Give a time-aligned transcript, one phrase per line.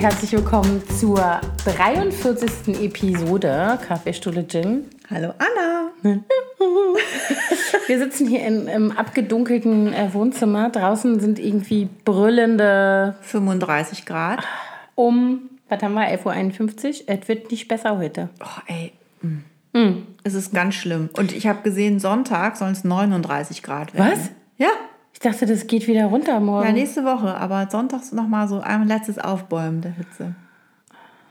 [0.00, 2.82] herzlich willkommen zur 43.
[2.82, 4.86] Episode Kaffeestuhle Gin.
[5.10, 5.90] Hallo Anna.
[7.86, 10.70] Wir sitzen hier in, im abgedunkelten äh, Wohnzimmer.
[10.70, 14.42] Draußen sind irgendwie brüllende 35 Grad.
[14.94, 17.04] um, was haben wir, 11.51 Uhr.
[17.06, 18.30] Es wird nicht besser heute.
[18.42, 18.94] Oh, ey.
[19.74, 19.98] Mm.
[20.24, 21.10] Es ist ganz schlimm.
[21.12, 24.12] Und ich habe gesehen, Sonntag sollen es 39 Grad werden.
[24.12, 24.30] Was?
[24.56, 24.70] Ja.
[25.22, 26.66] Ich dachte, das geht wieder runter morgen.
[26.66, 27.34] Ja, nächste Woche.
[27.34, 30.34] Aber sonntags nochmal so ein letztes Aufbäumen der Hitze.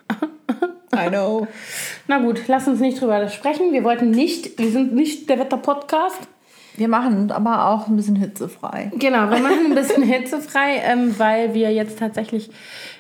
[0.96, 1.48] I know.
[2.08, 3.72] Na gut, lass uns nicht drüber sprechen.
[3.72, 6.20] Wir wollten nicht, wir sind nicht der Wetter-Podcast.
[6.78, 8.92] Wir machen aber auch ein bisschen hitzefrei.
[8.96, 12.52] Genau, wir machen ein bisschen hitzefrei, ähm, weil wir jetzt tatsächlich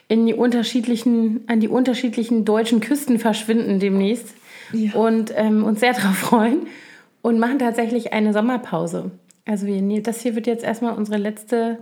[0.07, 4.34] in die unterschiedlichen, an die unterschiedlichen deutschen Küsten verschwinden demnächst
[4.73, 4.93] Ja.
[4.95, 6.65] und ähm, uns sehr darauf freuen
[7.21, 9.12] und machen tatsächlich eine Sommerpause.
[9.49, 9.65] Also
[10.03, 11.79] das hier wird jetzt erstmal unsere letzte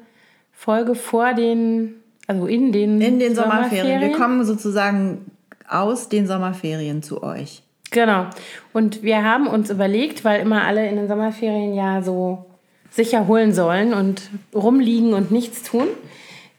[0.53, 3.99] Folge vor den, also in den, In den Sommerferien.
[3.99, 5.31] Wir kommen sozusagen
[5.67, 7.63] aus den Sommerferien zu euch.
[7.91, 8.27] Genau.
[8.71, 12.45] Und wir haben uns überlegt, weil immer alle in den Sommerferien ja so
[12.89, 15.87] sich erholen sollen und rumliegen und nichts tun.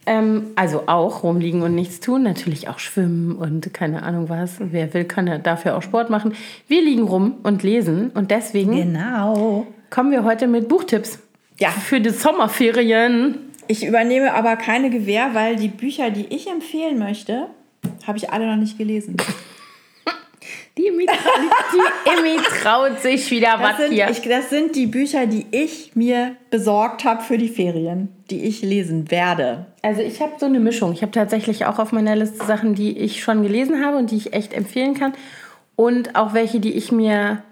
[0.05, 4.57] Ähm, also auch rumliegen und nichts tun, natürlich auch schwimmen und keine Ahnung was.
[4.59, 6.35] Wer will, kann dafür auch Sport machen.
[6.67, 9.67] Wir liegen rum und lesen und deswegen Genau.
[9.91, 11.19] Kommen wir heute mit Buchtipps.
[11.59, 11.71] Ja.
[11.71, 13.53] Für die Sommerferien.
[13.67, 17.49] Ich übernehme aber keine Gewähr, weil die Bücher, die ich empfehlen möchte,
[18.07, 19.17] habe ich alle noch nicht gelesen.
[20.79, 21.07] Die Emmy,
[22.63, 24.09] traut sich wieder was hier.
[24.11, 28.63] ich, das sind die Bücher, die ich mir besorgt habe für die Ferien, die ich
[28.63, 29.67] lesen werde.
[29.83, 30.93] Also ich habe so eine Mischung.
[30.93, 34.17] Ich habe tatsächlich auch auf meiner Liste Sachen, die ich schon gelesen habe und die
[34.17, 35.15] ich echt empfehlen kann.
[35.75, 37.43] Und auch welche, die ich mir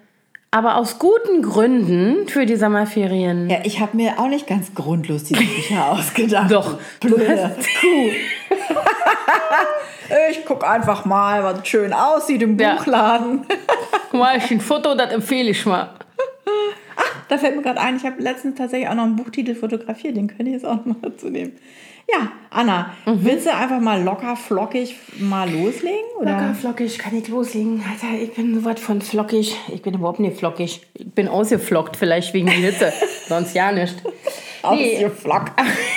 [0.56, 3.50] aber aus guten Gründen für die Sommerferien.
[3.50, 6.50] Ja, ich habe mir auch nicht ganz grundlos diese Bücher ausgedacht.
[6.50, 6.78] Doch.
[6.98, 8.10] blöde Kuh.
[10.30, 12.76] ich gucke einfach mal, was schön aussieht im Ja.
[12.76, 13.44] Buchladen.
[14.12, 15.90] Mal ich ein Foto, das empfehle ich mal.
[17.28, 20.28] Da fällt mir gerade ein, ich habe letztens tatsächlich auch noch einen Buchtitel fotografiert, den
[20.28, 21.52] könnte ich jetzt auch noch mal dazu nehmen.
[22.08, 23.24] Ja, Anna, Mhm.
[23.24, 26.04] willst du einfach mal locker flockig mal loslegen?
[26.20, 26.32] Oder?
[26.32, 27.82] Locker flockig, kann ich loslegen.
[27.90, 29.56] Alter, ich bin so was von flockig.
[29.72, 30.82] Ich bin überhaupt nicht flockig.
[30.94, 32.92] Ich bin ausgeflockt, vielleicht wegen der Hitze.
[33.28, 33.96] Sonst ja nicht.
[34.62, 35.52] Ausgeflockt.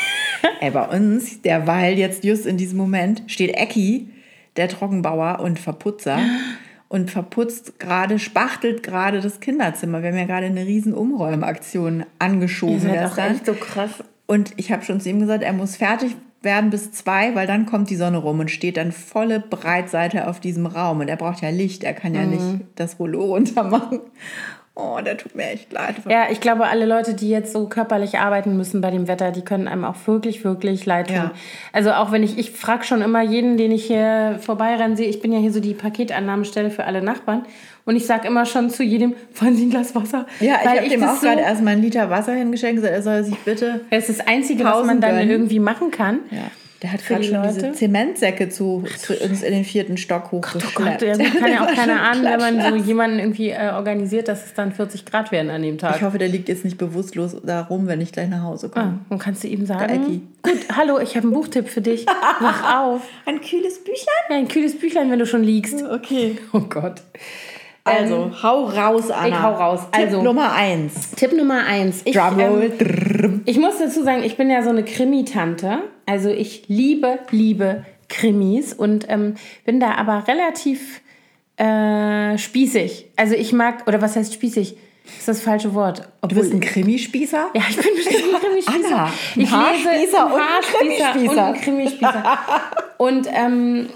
[0.62, 4.10] Ey, bei uns, derweil jetzt just in diesem Moment, steht Ecki,
[4.58, 6.20] der Trockenbauer und Verputzer,
[6.88, 10.02] und verputzt gerade, spachtelt gerade das Kinderzimmer.
[10.02, 13.36] Wir haben ja gerade eine riesen Umräumaktion angeschoben seid auch gestern.
[13.36, 13.92] echt so krass.
[14.30, 17.66] Und ich habe schon zu ihm gesagt, er muss fertig werden bis zwei, weil dann
[17.66, 21.00] kommt die Sonne rum und steht dann volle Breitseite auf diesem Raum.
[21.00, 22.30] Und er braucht ja Licht, er kann ja Mhm.
[22.30, 24.02] nicht das Rollo runter machen.
[24.76, 25.96] Oh, der tut mir echt leid.
[26.08, 29.42] Ja, ich glaube, alle Leute, die jetzt so körperlich arbeiten müssen bei dem Wetter, die
[29.42, 31.16] können einem auch wirklich, wirklich leid tun.
[31.16, 31.32] Ja.
[31.74, 35.22] Also auch wenn ich, ich frage schon immer jeden, den ich hier vorbeirennen sehe, ich
[35.22, 37.46] bin ja hier so die Paketannahmestelle für alle Nachbarn
[37.90, 40.28] und ich sage immer schon zu jedem, wollen Sie ein Glas Wasser?
[40.40, 43.24] Ja, ich habe dem das auch gerade erstmal einen Liter Wasser hingeschenkt, gesagt, er soll
[43.24, 43.82] sich bitte.
[43.90, 45.30] Das ist das Einzige, was man dann gönnen.
[45.32, 46.20] irgendwie machen kann.
[46.30, 46.52] Ja,
[46.84, 47.54] der hat gerade die schon Leute?
[47.56, 50.76] diese Zementsäcke zu, zu uns in den vierten Stock Oh hochgeschleppt.
[50.76, 54.46] Gott, ja, kann ja auch keiner ahnen, wenn man so jemanden irgendwie äh, organisiert, dass
[54.46, 55.96] es dann 40 Grad werden an dem Tag.
[55.96, 59.00] Ich hoffe, der liegt jetzt nicht bewusstlos da rum, wenn ich gleich nach Hause komme.
[59.00, 62.06] Ah, dann kannst du ihm sagen, gut, hallo, ich habe ein Buchtipp für dich.
[62.06, 63.02] Wach auf.
[63.26, 64.06] Ein kühles Büchlein?
[64.30, 65.84] Ja, ein kühles Büchlein, wenn du schon liegst.
[65.84, 66.38] Okay.
[66.54, 67.02] Oh Gott.
[67.84, 69.28] Also, hau raus, Anna.
[69.30, 69.80] ich hau raus.
[69.92, 71.12] Tipp Also- Nummer eins.
[71.12, 72.02] Tipp Nummer eins.
[72.06, 72.72] Ich, Drumroll.
[72.80, 75.80] ähm, ich muss dazu sagen, ich bin ja so eine Krimi-Tante.
[76.06, 79.36] Also ich liebe, liebe Krimis und ähm,
[79.66, 81.02] bin da aber relativ
[81.58, 83.08] äh, spießig.
[83.16, 84.76] Also ich mag, oder was heißt spießig?
[85.18, 86.08] Ist das falsche Wort?
[86.28, 87.50] Du bist ein Krimispießer?
[87.56, 88.88] Ja, ich bin bestimmt ein Krimispießer.
[88.96, 91.32] Anna, ein ich Haarspießer lese und ein Krimispießer.
[91.32, 92.40] Und ein Krimispießer.
[92.98, 93.90] und ähm,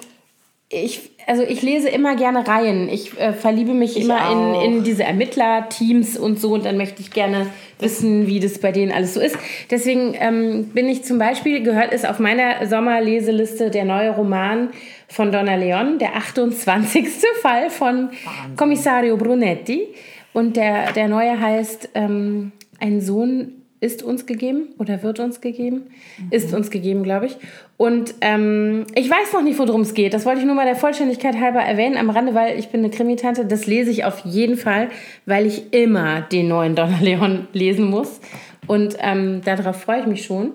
[0.74, 2.90] ich, also ich lese immer gerne Reihen.
[2.90, 4.64] Ich äh, verliebe mich immer in, auch.
[4.64, 7.48] in diese Ermittlerteams und so und dann möchte ich gerne
[7.80, 9.38] wissen, wie das bei denen alles so ist.
[9.70, 14.70] Deswegen ähm, bin ich zum Beispiel, gehört es auf meiner Sommerleseliste der neue Roman
[15.08, 17.08] von Donna Leon, der 28.
[17.42, 18.10] Fall von
[18.56, 19.88] Kommissario Brunetti.
[20.34, 25.88] Und der, der neue heißt ähm, Ein Sohn ist uns gegeben oder wird uns gegeben?
[26.32, 27.36] Ist uns gegeben, glaube ich.
[27.76, 30.14] Und ähm, ich weiß noch nicht, worum es geht.
[30.14, 32.92] Das wollte ich nur mal der Vollständigkeit halber erwähnen am Rande, weil ich bin eine
[32.92, 33.46] Krimitante.
[33.46, 34.88] Das lese ich auf jeden Fall,
[35.26, 38.22] weil ich immer den neuen Donna Leon lesen muss.
[38.68, 40.54] Und ähm, darauf freue ich mich schon.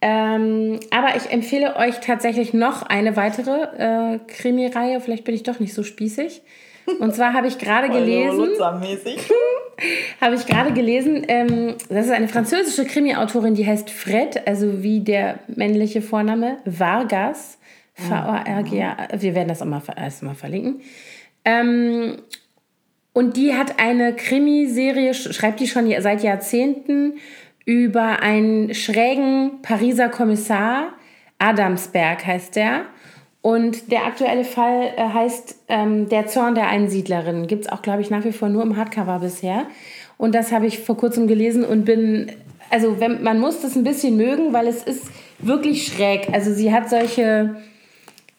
[0.00, 5.00] Ähm, aber ich empfehle euch tatsächlich noch eine weitere äh, Krimireihe.
[5.00, 6.40] Vielleicht bin ich doch nicht so spießig.
[6.98, 8.40] Und zwar habe ich gerade gelesen
[10.20, 15.00] habe ich gerade gelesen, ähm, das ist eine französische Krimi-Autorin, die heißt Fred, also wie
[15.00, 17.58] der männliche Vorname, Vargas.
[17.94, 19.08] V-A-R-G-A.
[19.20, 20.80] Wir werden das auch mal, erstmal verlinken.
[21.44, 22.16] Ähm,
[23.12, 27.14] und die hat eine Krimiserie, schreibt die schon seit Jahrzehnten
[27.64, 30.94] über einen schrägen Pariser Kommissar.
[31.38, 32.86] Adamsberg heißt der.
[33.42, 37.46] Und der aktuelle Fall äh, heißt ähm, Der Zorn der Einsiedlerin.
[37.46, 39.66] Gibt es auch, glaube ich, nach wie vor nur im Hardcover bisher.
[40.18, 42.30] Und das habe ich vor kurzem gelesen und bin,
[42.68, 45.04] also wenn, man muss das ein bisschen mögen, weil es ist
[45.38, 46.28] wirklich schräg.
[46.32, 47.56] Also sie hat solche,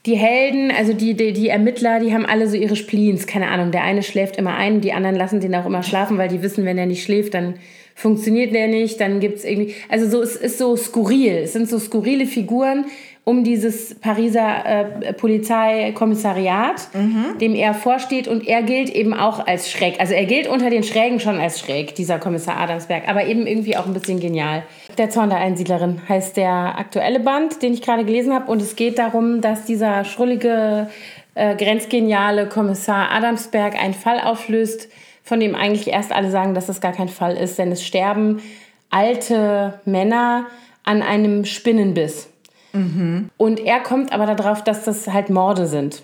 [0.05, 3.25] die Helden, also die, die, die Ermittler, die haben alle so ihre Spleens.
[3.25, 6.29] Keine Ahnung, der eine schläft immer ein, die anderen lassen den auch immer schlafen, weil
[6.29, 7.55] die wissen, wenn er nicht schläft, dann
[7.95, 9.01] funktioniert der nicht.
[9.01, 11.37] Dann gibt es irgendwie, also so, es ist so skurril.
[11.37, 12.85] Es sind so skurrile Figuren,
[13.23, 17.37] um dieses Pariser äh, Polizeikommissariat, mhm.
[17.39, 18.27] dem er vorsteht.
[18.27, 19.99] Und er gilt eben auch als schräg.
[19.99, 23.77] Also er gilt unter den Schrägen schon als schräg, dieser Kommissar Adamsberg, aber eben irgendwie
[23.77, 24.63] auch ein bisschen genial.
[24.97, 28.51] Der Zorn der Einsiedlerin heißt der aktuelle Band, den ich gerade gelesen habe.
[28.51, 30.89] Und es geht darum, dass dieser schrullige,
[31.35, 34.89] äh, grenzgeniale Kommissar Adamsberg einen Fall auflöst,
[35.23, 38.41] von dem eigentlich erst alle sagen, dass das gar kein Fall ist, denn es sterben
[38.89, 40.47] alte Männer
[40.83, 42.30] an einem Spinnenbiss.
[42.73, 43.29] Mhm.
[43.37, 46.03] Und er kommt aber darauf, dass das halt Morde sind.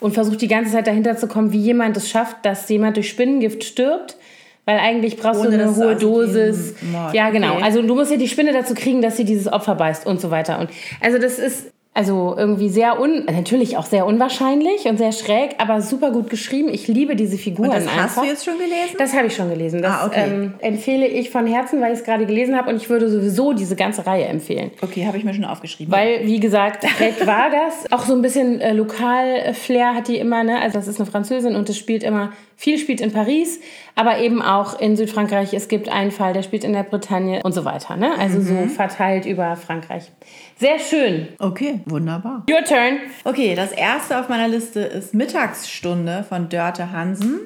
[0.00, 3.08] Und versucht die ganze Zeit dahinter zu kommen, wie jemand es schafft, dass jemand durch
[3.08, 4.16] Spinnengift stirbt.
[4.64, 6.74] Weil eigentlich brauchst Ohne du eine hohe also Dosis.
[7.12, 7.54] Ja, genau.
[7.54, 7.62] Okay.
[7.62, 10.30] Also du musst ja die Spinne dazu kriegen, dass sie dieses Opfer beißt und so
[10.30, 10.58] weiter.
[10.58, 10.70] Und
[11.00, 15.82] also das ist also irgendwie sehr un natürlich auch sehr unwahrscheinlich und sehr schräg, aber
[15.82, 16.68] super gut geschrieben.
[16.68, 17.70] Ich liebe diese Figuren.
[17.70, 18.02] Und das einfach.
[18.04, 18.94] hast du jetzt schon gelesen?
[18.96, 19.82] Das habe ich schon gelesen.
[19.82, 20.24] Das ah, okay.
[20.24, 23.54] ähm, empfehle ich von Herzen, weil ich es gerade gelesen habe und ich würde sowieso
[23.54, 24.70] diese ganze Reihe empfehlen.
[24.80, 25.92] Okay, habe ich mir schon aufgeschrieben.
[25.92, 30.60] Weil, wie gesagt, Greg Vargas, auch so ein bisschen äh, Lokal-Flair hat die immer, ne?
[30.60, 33.58] Also das ist eine Französin und es spielt immer, viel spielt in Paris,
[33.96, 35.54] aber eben auch in Südfrankreich.
[35.54, 38.12] Es gibt einen Fall, der spielt in der Bretagne und so weiter, ne?
[38.16, 38.68] Also mhm.
[38.68, 40.12] so verteilt über Frankreich.
[40.60, 41.28] Sehr schön.
[41.38, 42.44] Okay, wunderbar.
[42.50, 42.98] Your turn.
[43.24, 47.40] Okay, das erste auf meiner Liste ist Mittagsstunde von Dörte Hansen.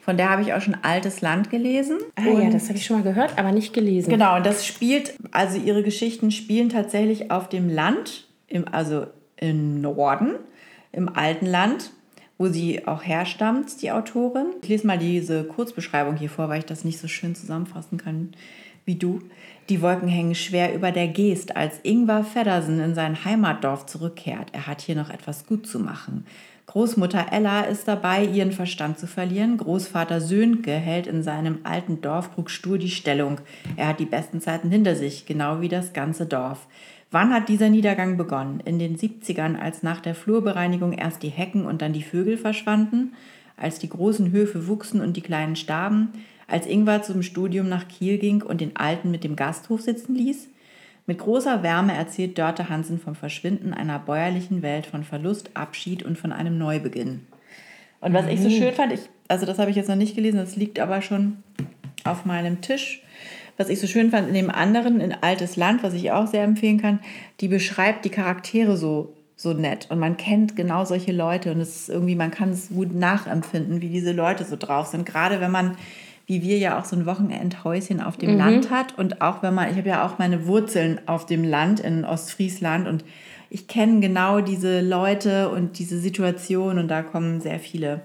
[0.00, 1.98] Von der habe ich auch schon Altes Land gelesen.
[2.14, 4.08] Ah und ja, das habe ich schon mal gehört, aber nicht gelesen.
[4.08, 9.06] Genau, und das spielt, also ihre Geschichten spielen tatsächlich auf dem Land, im, also
[9.36, 10.36] im Norden,
[10.92, 11.90] im alten Land,
[12.38, 14.46] wo sie auch herstammt, die Autorin.
[14.62, 18.32] Ich lese mal diese Kurzbeschreibung hier vor, weil ich das nicht so schön zusammenfassen kann
[18.86, 19.20] wie du.
[19.68, 24.50] Die Wolken hängen schwer über der Geest, als Ingvar Feddersen in sein Heimatdorf zurückkehrt.
[24.52, 26.24] Er hat hier noch etwas gut zu machen.
[26.66, 29.56] Großmutter Ella ist dabei, ihren Verstand zu verlieren.
[29.56, 33.40] Großvater Sönke hält in seinem alten Dorfkrug stur die Stellung.
[33.76, 36.68] Er hat die besten Zeiten hinter sich, genau wie das ganze Dorf.
[37.10, 38.60] Wann hat dieser Niedergang begonnen?
[38.64, 43.14] In den 70ern, als nach der Flurbereinigung erst die Hecken und dann die Vögel verschwanden?
[43.56, 46.12] Als die großen Höfe wuchsen und die kleinen starben?
[46.46, 50.48] Als Ingvar zum Studium nach Kiel ging und den Alten mit dem Gasthof sitzen ließ?
[51.06, 56.18] Mit großer Wärme erzählt Dörte Hansen vom Verschwinden einer bäuerlichen Welt, von Verlust, Abschied und
[56.18, 57.26] von einem Neubeginn.
[58.00, 58.54] Und was ich so mhm.
[58.54, 61.42] schön fand, ich, also das habe ich jetzt noch nicht gelesen, das liegt aber schon
[62.04, 63.02] auf meinem Tisch.
[63.56, 66.44] Was ich so schön fand in dem anderen, in Altes Land, was ich auch sehr
[66.44, 67.00] empfehlen kann,
[67.40, 69.86] die beschreibt die Charaktere so, so nett.
[69.90, 73.80] Und man kennt genau solche Leute und es ist irgendwie, man kann es gut nachempfinden,
[73.80, 75.06] wie diese Leute so drauf sind.
[75.06, 75.76] Gerade wenn man
[76.26, 78.38] wie wir ja auch so ein Wochenendhäuschen auf dem mhm.
[78.38, 78.98] Land hat.
[78.98, 82.88] Und auch wenn man, ich habe ja auch meine Wurzeln auf dem Land in Ostfriesland
[82.88, 83.04] und
[83.48, 88.00] ich kenne genau diese Leute und diese Situation und da kommen sehr viele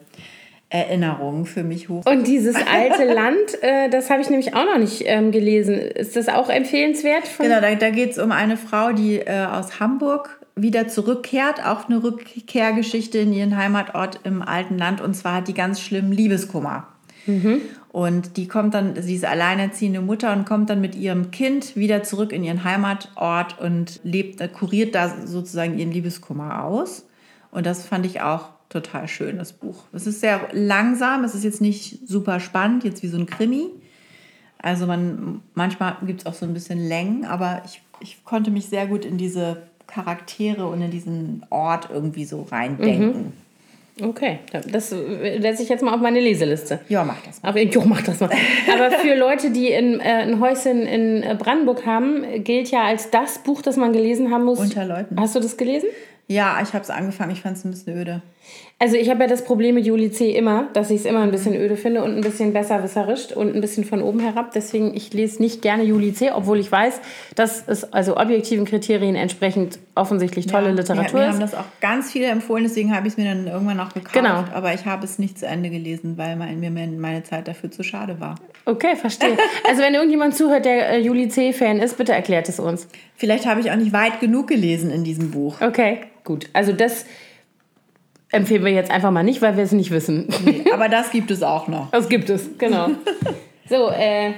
[0.70, 2.06] Erinnerungen für mich hoch.
[2.06, 5.76] Und dieses alte Land, äh, das habe ich nämlich auch noch nicht ähm, gelesen.
[5.76, 7.24] Ist das auch empfehlenswert?
[7.40, 11.90] genau, da, da geht es um eine Frau, die äh, aus Hamburg wieder zurückkehrt, auch
[11.90, 15.02] eine Rückkehrgeschichte in ihren Heimatort im alten Land.
[15.02, 16.88] Und zwar hat die ganz schlimmen Liebeskummer.
[17.26, 17.62] Mhm.
[17.92, 22.04] Und die kommt dann, sie ist alleinerziehende Mutter und kommt dann mit ihrem Kind wieder
[22.04, 27.06] zurück in ihren Heimatort und lebt, äh, kuriert da sozusagen ihren Liebeskummer aus.
[27.52, 29.84] Und das fand ich auch total schön, das Buch.
[29.92, 33.68] Es ist sehr langsam, es ist jetzt nicht super spannend, jetzt wie so ein Krimi.
[34.58, 38.68] Also man, manchmal gibt es auch so ein bisschen Längen, aber ich, ich konnte mich
[38.68, 43.24] sehr gut in diese Charaktere und in diesen Ort irgendwie so reindenken.
[43.24, 43.34] Mhm.
[44.02, 44.40] Okay,
[44.72, 46.80] das setze ich jetzt mal auf meine Leseliste.
[46.90, 47.50] Ja, mach das mal.
[47.50, 48.30] Aber, jo, mach das mal.
[48.74, 53.40] Aber für Leute, die in, äh, ein Häuschen in Brandenburg haben, gilt ja als das
[53.40, 54.60] Buch, das man gelesen haben muss.
[54.60, 55.20] Unter Leuten.
[55.20, 55.90] Hast du das gelesen?
[56.28, 57.32] Ja, ich habe es angefangen.
[57.32, 58.22] Ich fand es ein bisschen öde.
[58.82, 60.32] Also ich habe ja das Problem mit Juli C.
[60.32, 63.62] immer, dass ich es immer ein bisschen öde finde und ein bisschen besserwisserisch und ein
[63.62, 64.54] bisschen von oben herab.
[64.56, 67.00] Deswegen, ich lese nicht gerne Juli C., obwohl ich weiß,
[67.36, 71.34] dass es also objektiven Kriterien entsprechend offensichtlich tolle ja, Literatur wir, wir ist.
[71.34, 74.14] haben das auch ganz viele empfohlen, deswegen habe ich es mir dann irgendwann auch gekauft.
[74.14, 74.46] Genau.
[74.52, 77.84] Aber ich habe es nicht zu Ende gelesen, weil mein, mir meine Zeit dafür zu
[77.84, 78.34] schade war.
[78.66, 79.38] Okay, verstehe.
[79.70, 82.88] Also wenn irgendjemand zuhört, der äh, Juli C.-Fan ist, bitte erklärt es uns.
[83.16, 85.62] Vielleicht habe ich auch nicht weit genug gelesen in diesem Buch.
[85.62, 86.50] Okay, gut.
[86.54, 87.06] Also das
[88.32, 90.28] empfehlen wir jetzt einfach mal nicht, weil wir es nicht wissen.
[90.46, 91.92] Nee, aber das gibt es auch noch.
[91.92, 92.90] Das gibt es, genau.
[93.70, 94.34] so, äh,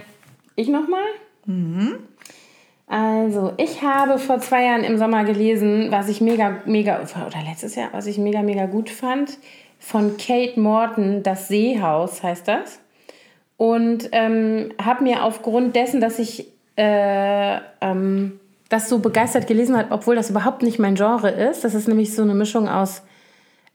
[0.55, 1.03] ich nochmal?
[1.45, 1.95] Mhm.
[2.88, 7.75] Also, ich habe vor zwei Jahren im Sommer gelesen, was ich mega, mega, oder letztes
[7.75, 9.38] Jahr, was ich mega, mega gut fand,
[9.79, 12.79] von Kate Morton, Das Seehaus heißt das.
[13.57, 19.91] Und ähm, habe mir aufgrund dessen, dass ich äh, ähm, das so begeistert gelesen habe,
[19.91, 23.03] obwohl das überhaupt nicht mein Genre ist, das ist nämlich so eine Mischung aus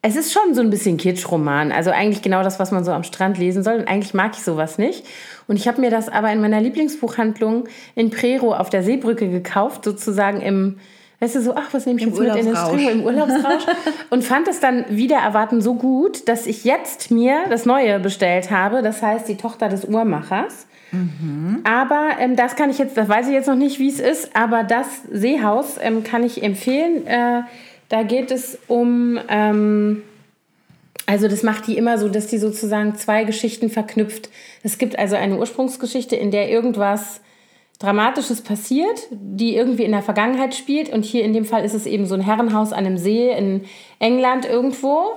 [0.00, 1.72] es ist schon so ein bisschen Kitschroman.
[1.72, 3.74] Also eigentlich genau das, was man so am Strand lesen soll.
[3.74, 5.04] Und eigentlich mag ich sowas nicht.
[5.48, 7.64] Und ich habe mir das aber in meiner Lieblingsbuchhandlung
[7.96, 10.78] in Prero auf der Seebrücke gekauft, sozusagen im,
[11.18, 12.56] weißt du, so, ach, was nehme ich Im jetzt mit in den.
[12.56, 13.64] Stringo, im Urlaubsrausch.
[14.10, 18.52] und fand es dann wieder erwarten so gut, dass ich jetzt mir das Neue bestellt
[18.52, 18.82] habe.
[18.82, 20.68] Das heißt, die Tochter des Uhrmachers.
[21.64, 24.34] Aber ähm, das kann ich jetzt, das weiß ich jetzt noch nicht, wie es ist,
[24.34, 27.06] aber das Seehaus ähm, kann ich empfehlen.
[27.06, 27.42] Äh,
[27.88, 30.02] da geht es um, ähm,
[31.06, 34.28] also das macht die immer so, dass die sozusagen zwei Geschichten verknüpft.
[34.62, 37.20] Es gibt also eine Ursprungsgeschichte, in der irgendwas
[37.78, 40.92] Dramatisches passiert, die irgendwie in der Vergangenheit spielt.
[40.92, 43.66] Und hier in dem Fall ist es eben so ein Herrenhaus an einem See in
[44.00, 45.12] England irgendwo.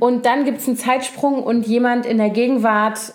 [0.00, 3.12] Und dann gibt es einen Zeitsprung und jemand in der Gegenwart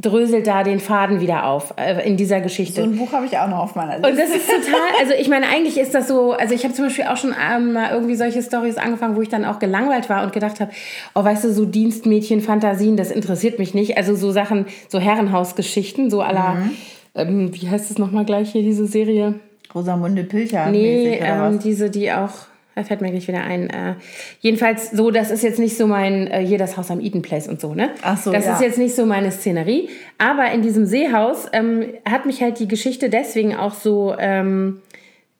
[0.00, 2.82] dröselt da den Faden wieder auf äh, in dieser Geschichte.
[2.82, 4.08] So ein Buch habe ich auch noch auf meiner Liste.
[4.10, 6.84] Und das ist total, also ich meine, eigentlich ist das so, also ich habe zum
[6.84, 10.22] Beispiel auch schon ähm, mal irgendwie solche Stories angefangen, wo ich dann auch gelangweilt war
[10.22, 10.70] und gedacht habe,
[11.16, 13.96] oh, weißt du, so Dienstmädchen-Fantasien, das interessiert mich nicht.
[13.96, 16.70] Also so Sachen, so Herrenhausgeschichten, so aller, Mhm.
[17.16, 19.34] ähm, wie heißt es nochmal gleich hier, diese Serie?
[19.74, 20.66] Rosamunde Pilcher.
[20.70, 22.30] Nee, ähm, diese, die auch,
[22.78, 23.70] da fällt mir gleich wieder ein.
[23.70, 23.94] Äh,
[24.40, 27.48] jedenfalls so, das ist jetzt nicht so mein, äh, hier das Haus am Eden Place
[27.48, 27.90] und so, ne?
[28.02, 28.54] Ach so, Das ja.
[28.54, 29.88] ist jetzt nicht so meine Szenerie.
[30.16, 34.80] Aber in diesem Seehaus ähm, hat mich halt die Geschichte deswegen auch so ähm,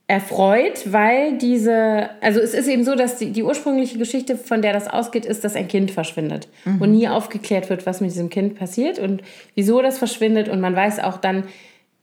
[0.09, 4.73] erfreut, weil diese, also es ist eben so, dass die, die ursprüngliche Geschichte, von der
[4.73, 6.49] das ausgeht, ist, dass ein Kind verschwindet
[6.81, 9.23] und nie aufgeklärt wird, was mit diesem Kind passiert und
[9.55, 11.45] wieso das verschwindet und man weiß auch dann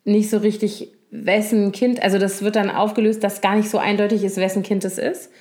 [0.04, 4.24] nicht so richtig, wessen Kind, also das wird dann aufgelöst, dass gar nicht so eindeutig
[4.24, 5.32] ist, wessen Kind es ist.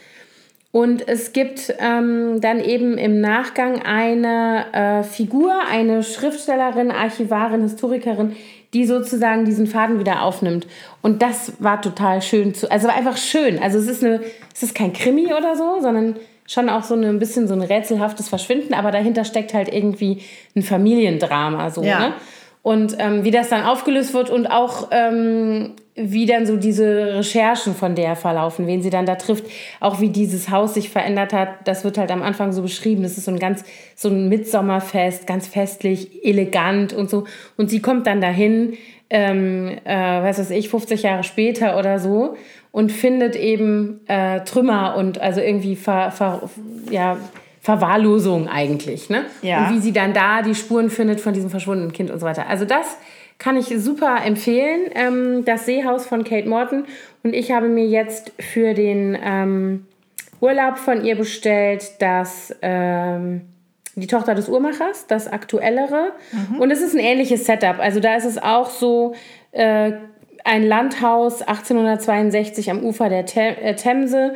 [0.70, 8.34] Und es gibt ähm, dann eben im Nachgang eine äh, Figur, eine Schriftstellerin, Archivarin, Historikerin,
[8.72, 10.66] die sozusagen diesen Faden wieder aufnimmt.
[11.00, 13.60] Und das war total schön zu, also war einfach schön.
[13.60, 14.20] Also es ist eine,
[14.52, 16.16] es ist kein Krimi oder so, sondern
[16.46, 20.22] schon auch so eine, ein bisschen so ein rätselhaftes Verschwinden, aber dahinter steckt halt irgendwie
[20.56, 21.84] ein Familiendrama so.
[21.84, 22.00] Ja.
[22.00, 22.14] Ne?
[22.64, 27.74] Und ähm, wie das dann aufgelöst wird und auch ähm, wie dann so diese Recherchen
[27.74, 29.44] von der verlaufen, wen sie dann da trifft,
[29.80, 33.02] auch wie dieses Haus sich verändert hat, das wird halt am Anfang so beschrieben.
[33.02, 37.24] Das ist so ein ganz, so ein Mitsommerfest, ganz festlich, elegant und so.
[37.58, 38.78] Und sie kommt dann dahin,
[39.10, 42.34] ähm, äh, was weiß ich, 50 Jahre später oder so
[42.72, 46.48] und findet eben äh, Trümmer und also irgendwie ver, ver,
[46.90, 47.18] ja,
[47.64, 49.08] Verwahrlosung eigentlich.
[49.08, 49.24] Ne?
[49.40, 49.66] Ja.
[49.66, 52.46] Und wie sie dann da die Spuren findet von diesem verschwundenen Kind und so weiter.
[52.46, 52.98] Also das
[53.38, 54.82] kann ich super empfehlen.
[54.94, 56.84] Ähm, das Seehaus von Kate Morton.
[57.22, 59.86] Und ich habe mir jetzt für den ähm,
[60.42, 63.40] Urlaub von ihr bestellt, das ähm,
[63.96, 66.12] die Tochter des Uhrmachers, das aktuellere.
[66.58, 67.78] Und es ist ein ähnliches Setup.
[67.78, 69.14] Also da ist es auch so
[69.52, 69.92] äh,
[70.44, 74.34] ein Landhaus 1862 am Ufer der äh, Themse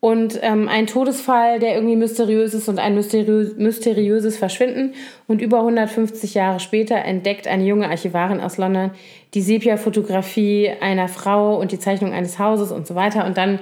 [0.00, 4.94] und ähm, ein Todesfall, der irgendwie mysteriös ist und ein mysteriö mysteriöses Verschwinden.
[5.26, 8.92] Und über 150 Jahre später entdeckt eine junge Archivarin aus London
[9.34, 13.26] die Sepia-Fotografie einer Frau und die Zeichnung eines Hauses und so weiter.
[13.26, 13.58] Und dann,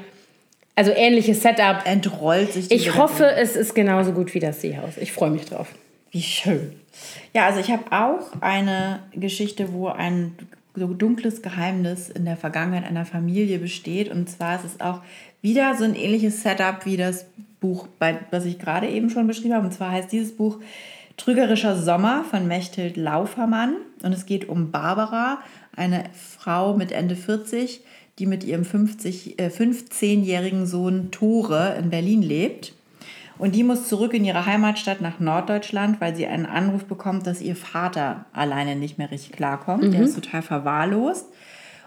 [0.74, 1.78] also ähnliches Setup.
[1.84, 4.96] Entrollt sich die Ich hoffe, es ist genauso gut wie das Seehaus.
[4.98, 5.68] Ich freue mich drauf.
[6.10, 6.72] Wie schön.
[7.34, 10.36] Ja, also ich habe auch eine Geschichte, wo ein
[10.76, 14.10] so dunkles Geheimnis in der Vergangenheit einer Familie besteht.
[14.10, 15.00] Und zwar ist es auch
[15.42, 17.26] wieder so ein ähnliches Setup wie das
[17.60, 19.66] Buch, bei, was ich gerade eben schon beschrieben habe.
[19.66, 20.58] Und zwar heißt dieses Buch
[21.16, 23.76] Trügerischer Sommer von Mechthild Laufermann.
[24.02, 25.38] Und es geht um Barbara,
[25.74, 27.80] eine Frau mit Ende 40,
[28.18, 32.74] die mit ihrem 50, äh, 15-jährigen Sohn Tore in Berlin lebt.
[33.38, 37.42] Und die muss zurück in ihre Heimatstadt nach Norddeutschland, weil sie einen Anruf bekommt, dass
[37.42, 39.92] ihr Vater alleine nicht mehr richtig klarkommt.
[39.92, 41.26] Der ist total verwahrlost.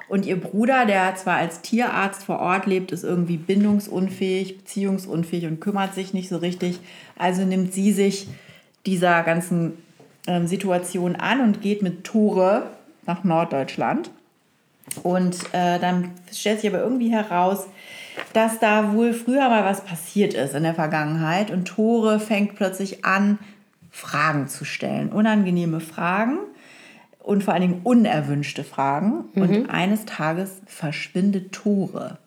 [0.09, 5.61] Und ihr Bruder, der zwar als Tierarzt vor Ort lebt, ist irgendwie bindungsunfähig, beziehungsunfähig und
[5.61, 6.79] kümmert sich nicht so richtig.
[7.17, 8.27] Also nimmt sie sich
[8.87, 9.73] dieser ganzen
[10.25, 12.63] ähm, Situation an und geht mit Tore
[13.05, 14.09] nach Norddeutschland.
[15.03, 17.67] Und äh, dann stellt sich aber irgendwie heraus,
[18.33, 21.51] dass da wohl früher mal was passiert ist in der Vergangenheit.
[21.51, 23.37] Und Tore fängt plötzlich an,
[23.91, 25.09] Fragen zu stellen.
[25.09, 26.39] Unangenehme Fragen
[27.19, 29.25] und vor allen Dingen unerwünschte Fragen.
[29.33, 29.41] Mhm.
[29.41, 32.17] Und eines Tages verschwindet Tore.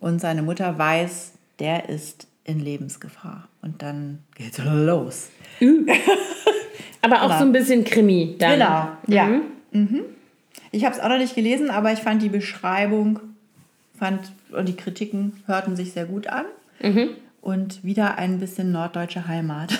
[0.00, 3.48] Und seine Mutter weiß, der ist in Lebensgefahr.
[3.62, 5.30] Und dann geht's los.
[7.00, 8.36] aber auch aber, so ein bisschen Krimi.
[8.38, 8.52] Dann.
[8.58, 9.26] Genau, ja.
[9.26, 9.42] Mhm.
[9.72, 10.00] Mhm.
[10.72, 13.20] Ich habe es auch noch nicht gelesen, aber ich fand die Beschreibung
[13.98, 16.44] fand, und die Kritiken hörten sich sehr gut an.
[16.82, 17.10] Mhm.
[17.40, 19.72] Und wieder ein bisschen norddeutsche Heimat.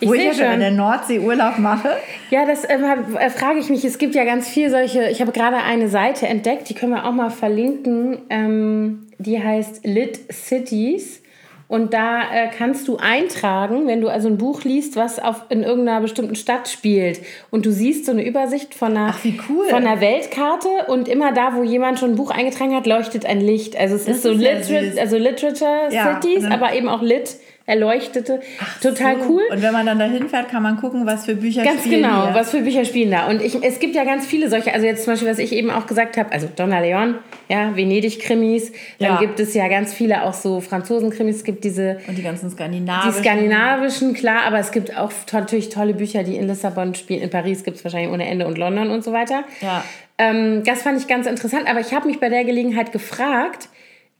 [0.00, 1.90] Ich Wo ich ja schon in der Nordsee Urlaub mache.
[2.30, 3.84] Ja, das äh, äh, frage ich mich.
[3.84, 5.08] Es gibt ja ganz viel solche.
[5.10, 8.18] Ich habe gerade eine Seite entdeckt, die können wir auch mal verlinken.
[8.30, 11.22] Ähm, die heißt Lit Cities.
[11.66, 15.62] Und da äh, kannst du eintragen, wenn du also ein Buch liest, was auf, in
[15.62, 17.20] irgendeiner bestimmten Stadt spielt.
[17.50, 19.66] Und du siehst so eine Übersicht von einer, Ach, cool.
[19.68, 20.68] von einer Weltkarte.
[20.88, 23.76] Und immer da, wo jemand schon ein Buch eingetragen hat, leuchtet ein Licht.
[23.76, 24.38] Also es das ist so ist
[24.68, 27.36] Liter also Literature ja, Cities, aber eben auch Lit
[27.66, 28.40] erleuchtete.
[28.60, 29.30] Ach Total so.
[29.30, 29.42] cool.
[29.50, 32.02] Und wenn man dann dahin fährt, kann man gucken, was für Bücher ganz spielen.
[32.02, 32.34] Ganz genau, hier.
[32.34, 33.26] was für Bücher spielen da.
[33.28, 35.70] Und ich, es gibt ja ganz viele solche, also jetzt zum Beispiel, was ich eben
[35.70, 37.16] auch gesagt habe, also Donna Leon,
[37.48, 38.72] ja, Venedig-Krimis.
[38.98, 39.18] Dann ja.
[39.18, 41.36] gibt es ja ganz viele auch so Franzosen-Krimis.
[41.36, 42.00] Es gibt diese.
[42.06, 43.22] Und die ganzen skandinavischen.
[43.22, 47.22] Die skandinavischen, klar, aber es gibt auch natürlich tolle Bücher, die in Lissabon spielen.
[47.22, 49.44] In Paris gibt es wahrscheinlich ohne Ende und London und so weiter.
[49.62, 49.82] Ja.
[50.18, 53.68] Ähm, das fand ich ganz interessant, aber ich habe mich bei der Gelegenheit gefragt,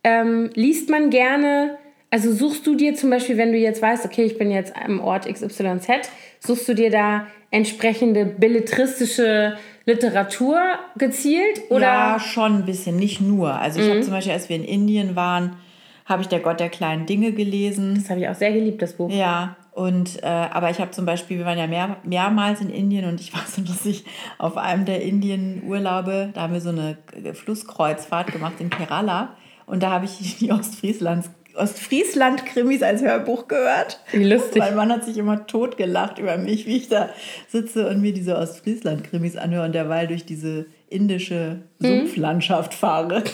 [0.03, 1.79] ähm, liest man gerne
[2.15, 5.01] also suchst du dir zum Beispiel, wenn du jetzt weißt, okay, ich bin jetzt am
[5.01, 10.61] Ort XYZ, suchst du dir da entsprechende belletristische Literatur
[10.97, 11.63] gezielt?
[11.71, 11.83] Oder?
[11.83, 13.55] Ja, schon ein bisschen, nicht nur.
[13.55, 13.91] Also ich mhm.
[13.91, 15.57] habe zum Beispiel, als wir in Indien waren,
[16.05, 17.97] habe ich Der Gott der kleinen Dinge gelesen.
[17.97, 19.11] Das habe ich auch sehr geliebt, das Buch.
[19.11, 23.07] Ja, und äh, aber ich habe zum Beispiel, wir waren ja mehr, mehrmals in Indien
[23.07, 24.05] und ich weiß noch, dass ich
[24.39, 26.97] auf einem der Indien-Urlaube, da haben wir so eine
[27.33, 29.35] Flusskreuzfahrt gemacht in Kerala
[29.67, 34.01] und da habe ich die Ostfrieslands Ostfriesland-Krimis als Hörbuch gehört.
[34.13, 34.59] Wie lustig.
[34.59, 37.11] Mein Mann hat sich immer totgelacht über mich, wie ich da
[37.49, 42.01] sitze und mir diese Ostfriesland-Krimis anhöre und derweil durch diese indische hm?
[42.01, 43.25] Sumpflandschaft fahre.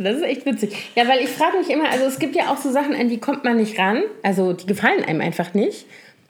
[0.00, 0.76] Das ist echt witzig.
[0.94, 3.18] Ja, weil ich frage mich immer, also es gibt ja auch so Sachen, an die
[3.18, 4.04] kommt man nicht ran.
[4.22, 5.86] Also die gefallen einem einfach nicht.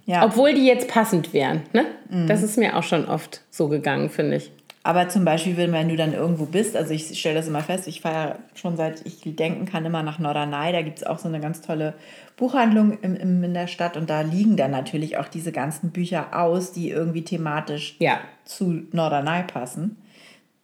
[0.07, 0.25] Ja.
[0.25, 1.63] Obwohl die jetzt passend wären.
[1.75, 1.85] Ne?
[2.09, 2.29] Mhm.
[2.29, 4.51] Das ist mir auch schon oft so gegangen, finde ich.
[4.89, 8.01] Aber zum Beispiel, wenn du dann irgendwo bist, also ich stelle das immer fest, ich
[8.01, 11.41] fahre schon seit ich denken kann immer nach Norderney, da gibt es auch so eine
[11.41, 11.93] ganz tolle
[12.39, 16.29] Buchhandlung im, im, in der Stadt und da liegen dann natürlich auch diese ganzen Bücher
[16.33, 18.19] aus, die irgendwie thematisch ja.
[18.47, 19.99] zu Norderney passen.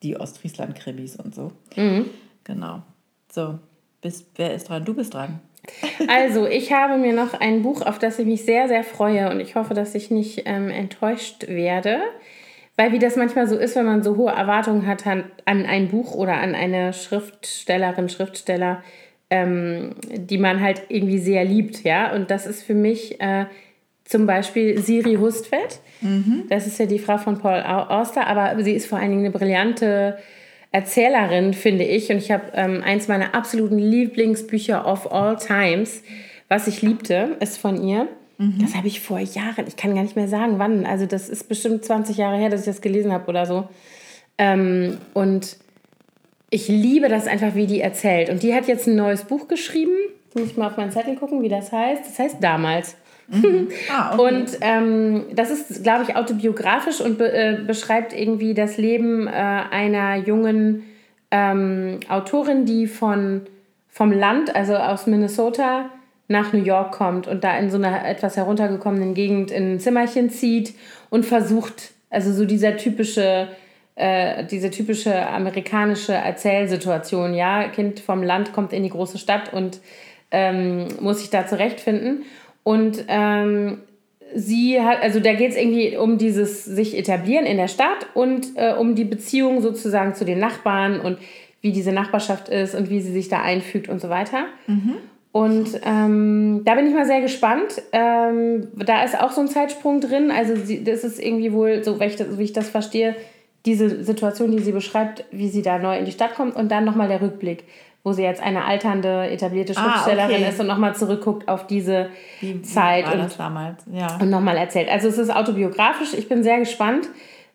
[0.02, 1.52] Die Ostfriesland-Krimis und so.
[1.76, 2.06] Mhm.
[2.44, 2.80] Genau.
[3.30, 3.58] So,
[4.00, 4.86] bist, wer ist dran?
[4.86, 5.40] Du bist dran.
[6.08, 9.40] Also, ich habe mir noch ein Buch, auf das ich mich sehr, sehr freue und
[9.40, 12.00] ich hoffe, dass ich nicht ähm, enttäuscht werde.
[12.76, 16.14] Weil wie das manchmal so ist, wenn man so hohe Erwartungen hat an, ein Buch
[16.14, 18.82] oder an eine Schriftstellerin, Schriftsteller,
[19.30, 22.12] ähm, die man halt irgendwie sehr liebt, ja.
[22.12, 23.46] Und das ist für mich äh,
[24.04, 25.80] zum Beispiel Siri Hustvedt.
[26.00, 26.44] Mhm.
[26.48, 29.30] Das ist ja die Frau von Paul Auster, aber sie ist vor allen Dingen eine
[29.30, 30.18] brillante
[30.72, 32.10] Erzählerin, finde ich.
[32.10, 36.02] Und ich habe ähm, eins meiner absoluten Lieblingsbücher of all times,
[36.48, 38.08] was ich liebte, ist von ihr.
[38.38, 38.58] Mhm.
[38.60, 40.86] Das habe ich vor Jahren, ich kann gar nicht mehr sagen, wann.
[40.86, 43.68] Also das ist bestimmt 20 Jahre her, dass ich das gelesen habe oder so.
[44.38, 45.56] Ähm, und
[46.50, 48.30] ich liebe das einfach, wie die erzählt.
[48.30, 49.92] Und die hat jetzt ein neues Buch geschrieben.
[50.34, 52.04] Muss ich mal auf meinen Zettel gucken, wie das heißt.
[52.06, 52.96] Das heißt damals.
[53.28, 53.68] Mhm.
[53.92, 54.22] Ah, okay.
[54.22, 59.30] Und ähm, das ist, glaube ich, autobiografisch und be äh, beschreibt irgendwie das Leben äh,
[59.30, 60.84] einer jungen
[61.30, 63.42] ähm, Autorin, die von,
[63.88, 65.90] vom Land, also aus Minnesota,
[66.28, 70.30] nach New York kommt und da in so einer etwas heruntergekommenen Gegend in ein Zimmerchen
[70.30, 70.74] zieht
[71.10, 73.48] und versucht, also so dieser typische,
[73.94, 79.80] äh, diese typische amerikanische Erzählsituation, ja, Kind vom Land kommt in die große Stadt und
[80.30, 82.22] ähm, muss sich da zurechtfinden.
[82.62, 83.82] Und ähm,
[84.34, 88.48] sie hat, also da geht es irgendwie um dieses sich etablieren in der Stadt und
[88.56, 91.18] äh, um die Beziehung sozusagen zu den Nachbarn und
[91.60, 94.46] wie diese Nachbarschaft ist und wie sie sich da einfügt und so weiter.
[94.66, 94.96] Mhm.
[95.34, 97.82] Und ähm, da bin ich mal sehr gespannt.
[97.90, 100.30] Ähm, da ist auch so ein Zeitsprung drin.
[100.30, 103.16] Also sie, das ist irgendwie wohl, so wie ich, das, wie ich das verstehe,
[103.66, 106.84] diese Situation, die sie beschreibt, wie sie da neu in die Stadt kommt und dann
[106.84, 107.64] nochmal der Rückblick,
[108.04, 110.48] wo sie jetzt eine alternde, etablierte Schriftstellerin ah, okay.
[110.50, 113.82] ist und nochmal zurückguckt auf diese wie, Zeit wie und, damals?
[113.92, 114.16] Ja.
[114.20, 114.88] und nochmal erzählt.
[114.88, 116.14] Also es ist autobiografisch.
[116.14, 117.08] Ich bin sehr gespannt.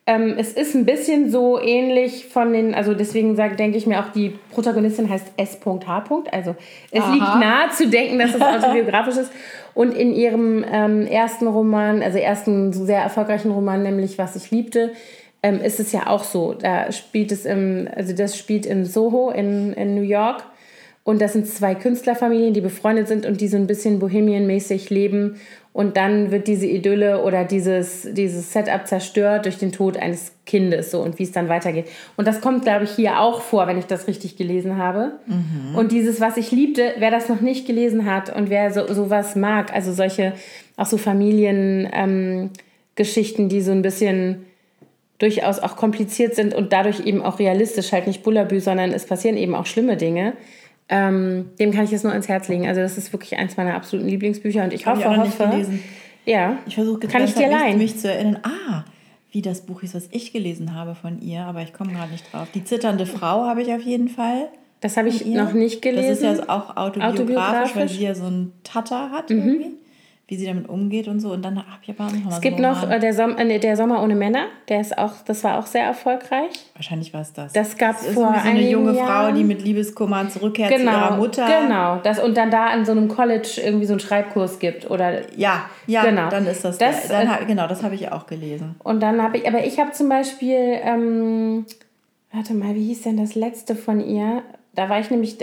[0.10, 4.00] Ähm, es ist ein bisschen so ähnlich von den, also deswegen sag, denke ich mir
[4.00, 6.24] auch, die Protagonistin heißt S.H.
[6.32, 6.56] Also
[6.90, 7.14] es Aha.
[7.14, 9.32] liegt nahe zu denken, dass es autobiografisch ist.
[9.76, 14.94] Und in ihrem ähm, ersten Roman, also ersten sehr erfolgreichen Roman, nämlich Was ich liebte,
[15.44, 16.56] ähm, ist es ja auch so.
[16.56, 20.44] Da spielt es im, also das spielt in Soho in, in New York.
[21.10, 25.38] Und das sind zwei Künstlerfamilien, die befreundet sind und die so ein bisschen bohemienmäßig leben.
[25.74, 30.92] Und dann wird diese Idylle oder dieses, dieses Setup zerstört durch den Tod eines Kindes
[30.92, 31.88] so und wie es dann weitergeht.
[32.16, 35.14] Und das kommt, glaube ich, hier auch vor, wenn ich das richtig gelesen habe.
[35.78, 39.36] Und dieses, was ich liebte, wer das noch nicht gelesen hat und wer so, sowas
[39.36, 40.34] mag, also solche,
[40.78, 44.46] auch so Familiengeschichten, ähm, die so ein bisschen
[45.18, 49.38] durchaus auch kompliziert sind und dadurch eben auch realistisch, halt nicht Bullabü, sondern es passieren
[49.38, 50.34] eben auch schlimme Dinge.
[50.90, 52.68] Ähm, dem kann ich es nur ans Herz legen.
[52.68, 55.40] Also das ist wirklich eins meiner absoluten Lieblingsbücher und ich hoffe, ich auch noch nicht
[55.40, 55.66] hoffe,
[56.26, 57.78] ja, Ich versuche kann ich dir leihen.
[57.78, 58.40] mich zu erinnern.
[58.44, 58.84] Ah,
[59.32, 62.34] wie das Buch ist, was ich gelesen habe von ihr, aber ich komme gerade nicht
[62.34, 62.48] drauf.
[62.54, 64.48] Die zitternde Frau habe ich auf jeden Fall.
[64.82, 66.24] Das habe ich noch nicht gelesen.
[66.24, 67.76] Das ist ja auch autobiografisch, Autobiografisch.
[67.76, 69.76] weil sie ja so einen Tatter hat irgendwie,
[70.32, 71.32] wie sie damit umgeht und so.
[71.32, 73.36] Und dann habe ich aber auch noch es so gibt einen noch äh, der, Som
[73.40, 74.46] äh, der Sommer ohne Männer.
[74.68, 76.52] Der ist auch, das war auch sehr erfolgreich.
[76.76, 77.52] Wahrscheinlich war es das.
[77.52, 79.32] Das gab Es vor so eine junge Jahren.
[79.32, 81.48] Frau, die mit Liebeskummer zurückkehrt zu ihrer Genau, Mutter.
[81.64, 81.98] genau.
[82.04, 84.88] Das, und dann da an so einem College irgendwie so einen Schreibkurs gibt.
[84.92, 86.30] Oder Ja, ja, Genau.
[86.30, 87.26] dann ist das, Das, der.
[87.26, 88.76] Dann, äh, genau, das habe ich auch gelesen.
[88.84, 91.66] Und dann habe ich, aber ich habe zum Beispiel, ähm,
[92.32, 94.44] warte mal, wie hieß denn das letzte von ihr?
[94.76, 95.38] Da war ich nämlich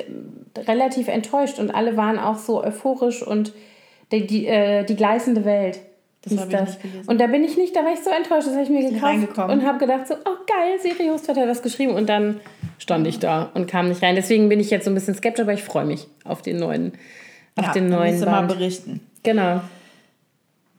[0.56, 3.52] relativ enttäuscht und alle waren auch so euphorisch und
[4.12, 5.80] die, die, äh, die gleißende Welt.
[6.22, 7.08] Das nicht gelesen.
[7.08, 9.38] Und da bin ich nicht, da war ich so enttäuscht, das habe ich mir gekauft
[9.48, 12.40] und habe gedacht so, oh geil, Sirius hat ja was geschrieben und dann
[12.78, 14.16] stand ich da und kam nicht rein.
[14.16, 16.92] Deswegen bin ich jetzt so ein bisschen skeptisch, aber ich freue mich auf den neuen,
[17.54, 18.48] auf ja, den neuen du mal Band.
[18.48, 19.00] berichten.
[19.22, 19.60] Genau.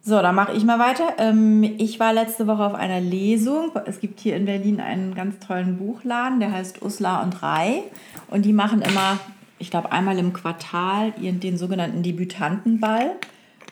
[0.01, 1.15] So, dann mache ich mal weiter.
[1.17, 3.71] Ähm, ich war letzte Woche auf einer Lesung.
[3.85, 7.83] Es gibt hier in Berlin einen ganz tollen Buchladen, der heißt Usla und Rai.
[8.29, 9.19] Und die machen immer,
[9.59, 13.15] ich glaube, einmal im Quartal ihren, den sogenannten Debütantenball,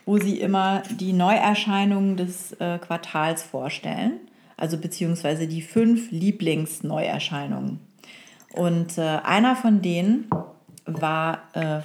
[0.04, 4.14] wo sie immer die Neuerscheinungen des äh, Quartals vorstellen.
[4.56, 7.78] Also beziehungsweise die fünf Lieblingsneuerscheinungen.
[8.54, 10.30] Und äh, einer von denen
[10.86, 11.80] war äh,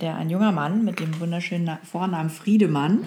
[0.00, 3.04] der, ein junger Mann mit dem wunderschönen Na- Vornamen Friedemann.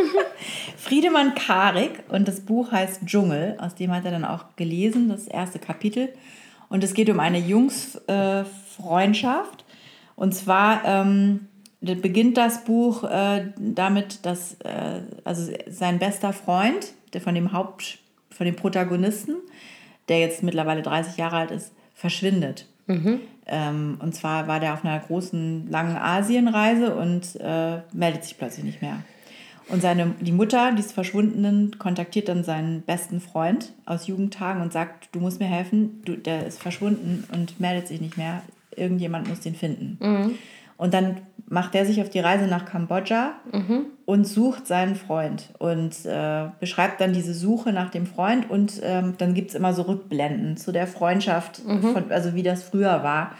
[0.76, 5.26] Friedemann Karik und das Buch heißt Dschungel, aus dem hat er dann auch gelesen, das
[5.26, 6.10] erste Kapitel.
[6.68, 9.64] Und es geht um eine Jungsfreundschaft.
[10.16, 11.46] Und zwar ähm,
[11.80, 17.98] beginnt das Buch äh, damit, dass äh, also sein bester Freund, der von dem Haupt,
[18.30, 19.36] von dem Protagonisten,
[20.08, 22.66] der jetzt mittlerweile 30 Jahre alt ist, verschwindet.
[23.46, 28.64] Ähm, und zwar war der auf einer großen, langen Asienreise und äh, meldet sich plötzlich
[28.64, 29.02] nicht mehr.
[29.68, 35.08] Und seine, die Mutter dieses Verschwundenen kontaktiert dann seinen besten Freund aus Jugendtagen und sagt,
[35.12, 38.42] du musst mir helfen, du, der ist verschwunden und meldet sich nicht mehr.
[38.76, 39.98] Irgendjemand muss den finden.
[40.76, 43.34] Und dann macht er sich auf die Reise nach Kambodscha
[44.04, 49.14] und sucht seinen Freund und äh, beschreibt dann diese Suche nach dem Freund und ähm,
[49.16, 51.62] dann gibt es immer so Rückblenden zu der Freundschaft,
[51.92, 53.32] von, also wie das früher war.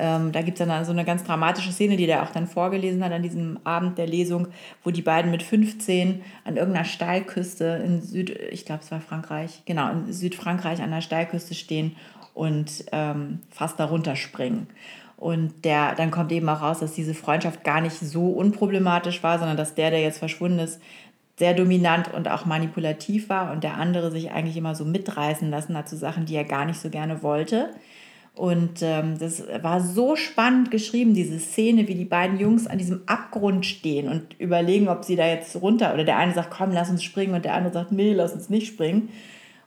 [0.00, 3.04] Ähm, da gibt es dann so eine ganz dramatische Szene, die der auch dann vorgelesen
[3.04, 4.46] hat an diesem Abend der Lesung,
[4.84, 9.62] wo die beiden mit 15 an irgendeiner Steilküste in Süd, ich glaube es war Frankreich,
[9.66, 11.96] genau, in Südfrankreich an der Steilküste stehen
[12.38, 14.68] und ähm, fast darunter springen.
[15.16, 19.40] Und der, dann kommt eben auch raus, dass diese Freundschaft gar nicht so unproblematisch war,
[19.40, 20.80] sondern dass der, der jetzt verschwunden ist,
[21.36, 25.76] sehr dominant und auch manipulativ war und der andere sich eigentlich immer so mitreißen lassen
[25.76, 27.70] hat zu Sachen, die er gar nicht so gerne wollte.
[28.36, 33.02] Und ähm, das war so spannend geschrieben, diese Szene, wie die beiden Jungs an diesem
[33.06, 36.88] Abgrund stehen und überlegen, ob sie da jetzt runter oder der eine sagt, komm, lass
[36.88, 39.08] uns springen und der andere sagt, nee, lass uns nicht springen.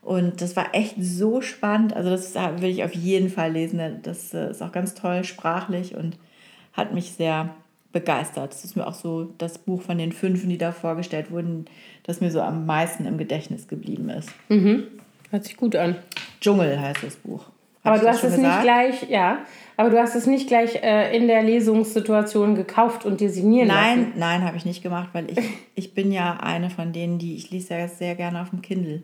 [0.01, 1.95] Und das war echt so spannend.
[1.95, 3.79] Also das will ich auf jeden Fall lesen.
[4.01, 6.17] Das äh, ist auch ganz toll sprachlich und
[6.73, 7.53] hat mich sehr
[7.91, 8.51] begeistert.
[8.53, 11.65] Das ist mir auch so das Buch von den fünf, die da vorgestellt wurden,
[12.03, 14.29] das mir so am meisten im Gedächtnis geblieben ist.
[15.29, 15.95] Hört sich gut an.
[16.39, 17.45] Dschungel heißt das Buch.
[17.83, 18.63] Hab Aber du hast es nicht gesagt?
[18.63, 19.39] gleich, ja,
[19.75, 23.99] aber du hast es nicht gleich äh, in der Lesungssituation gekauft und dir signieren Nein,
[23.99, 24.13] lassen.
[24.17, 25.39] nein, habe ich nicht gemacht, weil ich,
[25.75, 29.01] ich bin ja eine von denen, die ich lese ja sehr gerne auf dem Kindle.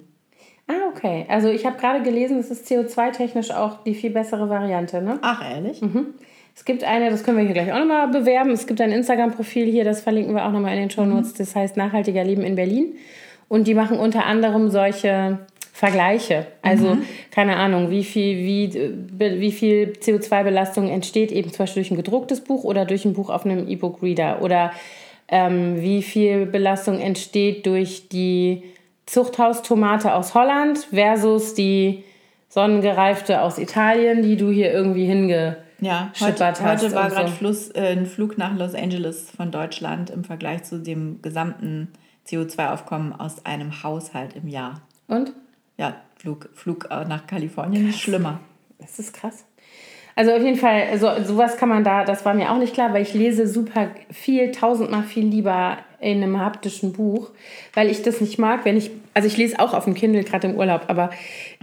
[0.68, 1.26] Ah, okay.
[1.30, 5.20] Also ich habe gerade gelesen, das ist CO2-technisch auch die viel bessere Variante, ne?
[5.22, 5.82] Ach, ehrlich?
[6.56, 8.50] Es gibt eine, das können wir hier gleich auch nochmal bewerben.
[8.52, 11.34] Es gibt ein Instagram-Profil hier, das verlinken wir auch nochmal in den Show Notes.
[11.36, 12.96] Das heißt Nachhaltiger Leben in Berlin.
[13.48, 15.40] Und die machen unter anderem solche
[15.72, 16.48] Vergleiche.
[16.64, 16.98] Also,
[17.30, 21.98] keine Ahnung, wie viel, wie, äh, wie viel CO2-Belastung entsteht eben zum Beispiel durch ein
[21.98, 24.42] gedrucktes Buch oder durch ein Buch auf einem E-Book-Reader.
[24.42, 24.72] Oder
[25.28, 28.64] ähm, wie viel Belastung entsteht durch die
[29.08, 32.04] Zuchthaustomate aus Holland versus die
[32.50, 36.64] sonnengereifte aus Italien, die du hier irgendwie hingeschippert Ja, heute, hast.
[36.64, 37.74] heute war gerade so.
[37.74, 41.92] Äh, ein Flug nach Los Angeles von Deutschland im Vergleich zu dem gesamten
[42.28, 44.82] CO2-Aufkommen aus einem Haushalt im Jahr.
[45.08, 45.34] Und?
[45.78, 48.40] Ja, Flug, Flug äh, nach Kalifornien ist schlimmer.
[48.80, 49.46] Das ist krass.
[50.16, 52.92] Also auf jeden Fall, so, sowas kann man da, das war mir auch nicht klar,
[52.92, 57.32] weil ich lese super viel, tausendmal viel lieber in einem haptischen Buch,
[57.74, 60.48] weil ich das nicht mag, wenn ich, also ich lese auch auf dem Kindle gerade
[60.48, 61.10] im Urlaub, aber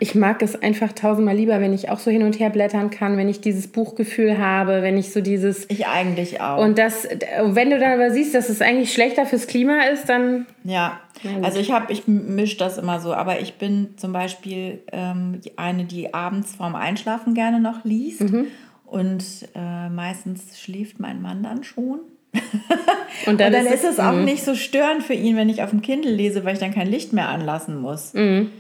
[0.01, 3.17] ich mag es einfach tausendmal lieber, wenn ich auch so hin und her blättern kann,
[3.17, 6.59] wenn ich dieses Buchgefühl habe, wenn ich so dieses Ich eigentlich auch.
[6.59, 7.07] und das,
[7.45, 10.99] wenn du dann aber siehst, dass es eigentlich schlechter fürs Klima ist, dann Ja,
[11.43, 15.85] also ich habe, ich mische das immer so, aber ich bin zum Beispiel ähm, eine,
[15.85, 18.47] die abends vorm Einschlafen gerne noch liest Mhm.
[18.85, 22.01] und äh, meistens schläft mein Mann dann schon.
[23.27, 24.25] und Und dann ist es auch mhm.
[24.25, 26.89] nicht so störend für ihn, wenn ich auf dem Kindle lese, weil ich dann kein
[26.89, 28.15] Licht mehr anlassen muss.
[28.15, 28.51] Mhm.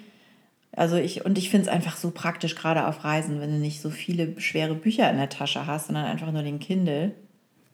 [0.76, 3.80] Also ich, und ich finde es einfach so praktisch, gerade auf Reisen, wenn du nicht
[3.80, 7.12] so viele schwere Bücher in der Tasche hast, sondern einfach nur den Kindle.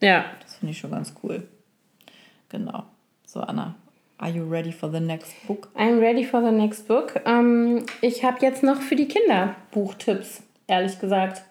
[0.01, 0.25] ja.
[0.41, 1.47] Das finde ich schon ganz cool.
[2.49, 2.83] Genau.
[3.25, 3.75] So, Anna,
[4.17, 5.69] are you ready for the next book?
[5.75, 7.21] I'm ready for the next book.
[7.25, 11.43] Ähm, ich habe jetzt noch für die Kinder Buchtipps, ehrlich gesagt.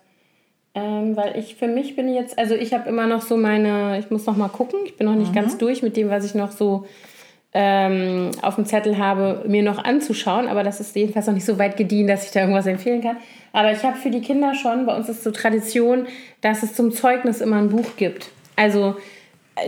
[0.80, 4.10] Ähm, weil ich für mich bin jetzt, also ich habe immer noch so meine, ich
[4.10, 6.52] muss noch mal gucken, ich bin noch nicht ganz durch mit dem, was ich noch
[6.52, 6.86] so
[7.52, 10.48] ähm, auf dem Zettel habe, mir noch anzuschauen.
[10.48, 13.16] Aber das ist jedenfalls noch nicht so weit gediehen, dass ich da irgendwas empfehlen kann.
[13.52, 16.06] Aber ich habe für die Kinder schon, bei uns ist so Tradition,
[16.40, 18.30] dass es zum Zeugnis immer ein Buch gibt.
[18.56, 18.96] Also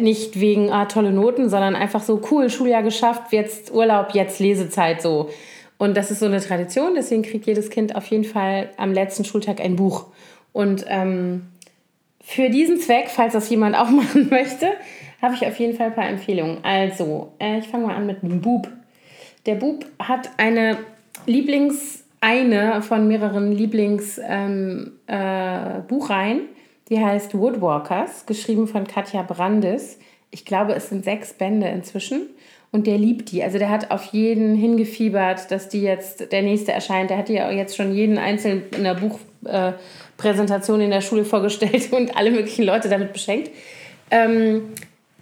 [0.01, 5.03] nicht wegen ah, tolle Noten, sondern einfach so cool, Schuljahr geschafft, jetzt Urlaub, jetzt Lesezeit
[5.03, 5.29] so.
[5.77, 9.25] Und das ist so eine Tradition, deswegen kriegt jedes Kind auf jeden Fall am letzten
[9.25, 10.07] Schultag ein Buch.
[10.53, 11.43] Und ähm,
[12.23, 14.69] für diesen Zweck, falls das jemand auch machen möchte,
[15.21, 16.59] habe ich auf jeden Fall ein paar Empfehlungen.
[16.63, 18.69] Also, äh, ich fange mal an mit dem Bub.
[19.47, 20.79] Der Bub hat eine
[21.27, 26.39] Lieblings, eine von mehreren Lieblings-Buchreihen.
[26.39, 26.49] Ähm, äh,
[26.89, 29.99] die heißt Woodwalkers, geschrieben von Katja Brandes.
[30.31, 32.27] Ich glaube, es sind sechs Bände inzwischen.
[32.71, 33.43] Und der liebt die.
[33.43, 37.11] Also der hat auf jeden hingefiebert, dass die jetzt der nächste erscheint.
[37.11, 39.79] Der hat ja jetzt schon jeden einzelnen in der Buchpräsentation äh,
[40.23, 43.51] Präsentation in der Schule vorgestellt und alle möglichen Leute damit beschenkt.
[44.11, 44.71] Ähm,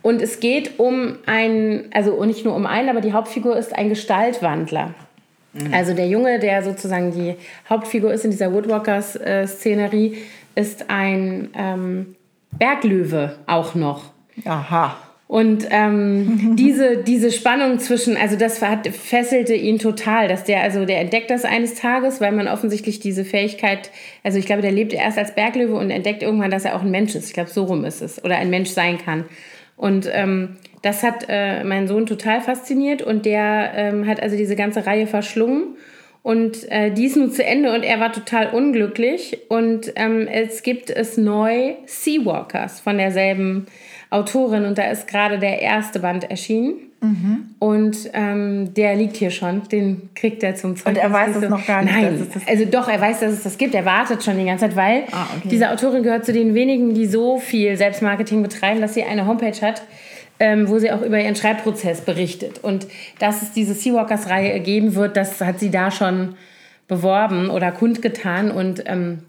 [0.03, 3.89] und es geht um einen, also nicht nur um einen, aber die Hauptfigur ist ein
[3.89, 4.95] Gestaltwandler.
[5.73, 7.35] Also der Junge, der sozusagen die
[7.69, 10.19] Hauptfigur ist in dieser Woodwalkers-Szenerie,
[10.55, 12.15] ist ein ähm,
[12.53, 14.13] Berglöwe auch noch.
[14.45, 14.97] Aha.
[15.31, 20.85] Und ähm, diese, diese Spannung zwischen, also das hat, fesselte ihn total, dass der, also
[20.85, 23.93] der entdeckt das eines Tages, weil man offensichtlich diese Fähigkeit,
[24.25, 26.91] also ich glaube, der lebt erst als Berglöwe und entdeckt irgendwann, dass er auch ein
[26.91, 27.29] Mensch ist.
[27.29, 28.25] Ich glaube, so rum ist es.
[28.25, 29.25] Oder ein Mensch sein kann.
[29.77, 34.57] Und ähm, das hat äh, meinen Sohn total fasziniert und der ähm, hat also diese
[34.57, 35.77] ganze Reihe verschlungen.
[36.23, 39.39] Und äh, die ist nun zu Ende und er war total unglücklich.
[39.49, 43.67] Und ähm, es gibt es neu Seawalkers von derselben
[44.11, 46.75] Autorin und da ist gerade der erste Band erschienen.
[47.61, 51.03] Und ähm, der liegt hier schon, den kriegt er zum Zeugnis.
[51.03, 53.33] er weiß es noch gar nicht, Nein, dass es das also doch, er weiß, dass
[53.33, 53.75] es das gibt.
[53.75, 55.49] Er wartet schon die ganze Zeit, weil Ah, okay.
[55.51, 59.59] diese Autorin gehört zu den wenigen, die so viel Selbstmarketing betreiben, dass sie eine Homepage
[59.67, 59.81] hat,
[60.41, 62.59] ähm, wo sie auch über ihren Schreibprozess berichtet.
[62.65, 62.87] Und
[63.19, 66.35] dass es diese Seawalkers-Reihe geben wird, das hat sie da schon
[66.89, 68.51] beworben oder kundgetan.
[68.51, 69.21] Und ähm,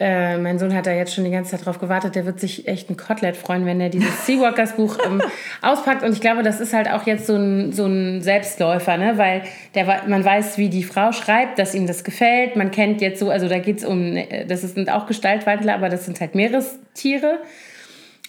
[0.00, 2.16] äh, mein Sohn hat da jetzt schon die ganze Zeit drauf gewartet.
[2.16, 5.22] Der wird sich echt ein Kotelett freuen, wenn er dieses Seawalkers-Buch ähm,
[5.62, 6.02] auspackt.
[6.02, 9.16] Und ich glaube, das ist halt auch jetzt so ein, so ein Selbstläufer, ne?
[9.16, 9.42] weil
[9.76, 12.56] der, man weiß, wie die Frau schreibt, dass ihm das gefällt.
[12.56, 15.90] Man kennt jetzt so, also da geht es um, äh, das sind auch Gestaltwandler, aber
[15.90, 17.38] das sind halt Meerestiere.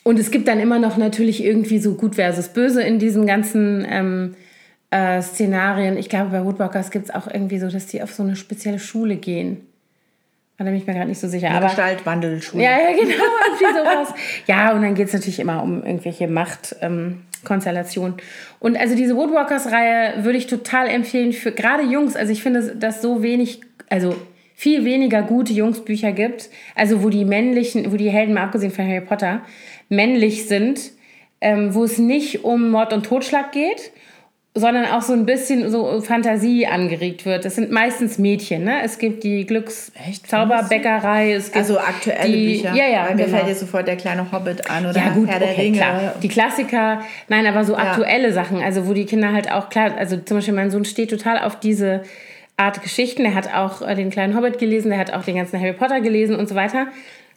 [0.08, 3.84] Und es gibt dann immer noch natürlich irgendwie so gut versus böse in diesen ganzen
[3.89, 4.36] ähm,
[4.91, 5.98] äh, Szenarien.
[5.98, 8.78] Ich glaube, bei Woodwalkers gibt es auch irgendwie so, dass die auf so eine spezielle
[8.78, 9.65] Schule gehen.
[10.60, 11.50] Da bin ich mir gerade nicht so sicher.
[11.50, 12.63] Aber Gestaltwandelschule.
[12.63, 13.15] ja, ja, genau,
[13.48, 14.13] irgendwie sowas.
[14.46, 18.13] Ja, und dann geht es natürlich immer um irgendwelche Machtkonstellationen.
[18.13, 18.26] Ähm,
[18.60, 22.15] und also diese Woodwalkers-Reihe würde ich total empfehlen für gerade Jungs.
[22.15, 24.15] Also ich finde, dass so wenig, also
[24.56, 26.50] viel weniger gute Jungsbücher gibt.
[26.76, 29.41] Also wo die männlichen, wo die Helden, mal abgesehen von Harry Potter,
[29.89, 30.80] männlich sind,
[31.41, 33.91] ähm, wo es nicht um Mord und Totschlag geht,
[34.58, 37.44] sondern auch so ein bisschen so Fantasie angeregt wird.
[37.44, 38.82] Das sind meistens Mädchen, ne?
[38.86, 42.74] Es gibt die Glückszauberbäckerei, es gibt Also aktuelle die, Bücher.
[42.74, 43.38] Ja, ja, Weil mir genau.
[43.38, 45.78] fällt jetzt sofort der kleine Hobbit an oder Ja, gut, Herr der okay, Ringe.
[45.78, 46.15] klar.
[46.24, 50.15] Die Klassiker, nein, aber so aktuelle Sachen, also wo die Kinder halt auch, klar, also
[50.18, 52.04] zum Beispiel mein Sohn steht total auf diese
[52.58, 53.26] Art Geschichten.
[53.26, 56.02] Er hat auch äh, den kleinen Hobbit gelesen, der hat auch den ganzen Harry Potter
[56.02, 56.88] gelesen und so weiter.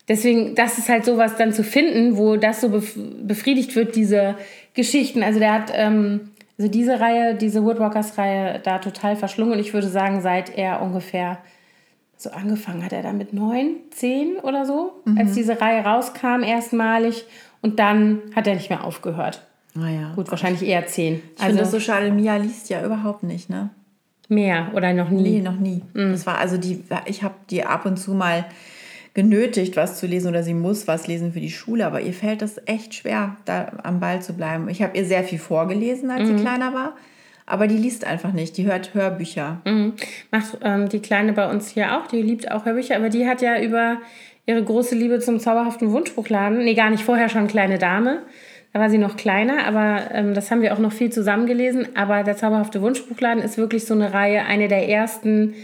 [0.08, 4.36] Deswegen, das ist halt sowas dann zu finden, wo das so bef befriedigt wird, diese
[4.74, 5.22] Geschichten.
[5.22, 9.52] Also der hat ähm, also diese Reihe, diese Woodwalkers-Reihe da total verschlungen.
[9.52, 11.38] Und ich würde sagen, seit er ungefähr
[12.16, 15.18] so angefangen hat, er da mit neun, zehn oder so, mhm.
[15.18, 17.24] als diese Reihe rauskam, erstmalig.
[17.62, 19.46] Und dann hat er nicht mehr aufgehört.
[19.74, 20.12] Naja.
[20.16, 21.14] Gut, wahrscheinlich eher zehn.
[21.14, 22.10] Ich also, finde das so schade.
[22.10, 23.70] Mia liest ja überhaupt nicht, ne?
[24.28, 25.22] Mehr oder noch nie?
[25.22, 25.82] Nee, noch nie.
[25.94, 26.12] Mhm.
[26.12, 28.44] Das war also die, ich habe die ab und zu mal
[29.14, 32.42] genötigt, was zu lesen oder sie muss was lesen für die Schule, aber ihr fällt
[32.42, 34.68] das echt schwer, da am Ball zu bleiben.
[34.68, 36.38] Ich habe ihr sehr viel vorgelesen, als mhm.
[36.38, 36.96] sie kleiner war,
[37.46, 39.60] aber die liest einfach nicht, die hört Hörbücher.
[39.64, 39.94] Mhm.
[40.30, 43.42] Macht ähm, die Kleine bei uns hier auch, die liebt auch Hörbücher, aber die hat
[43.42, 43.96] ja über
[44.46, 48.22] ihre große Liebe zum zauberhaften Wunschbuchladen, nee, gar nicht vorher schon Kleine Dame,
[48.72, 51.88] da war sie noch kleiner, aber ähm, das haben wir auch noch viel zusammen gelesen.
[51.94, 55.54] Aber der zauberhafte Wunschbuchladen ist wirklich so eine Reihe, eine der ersten,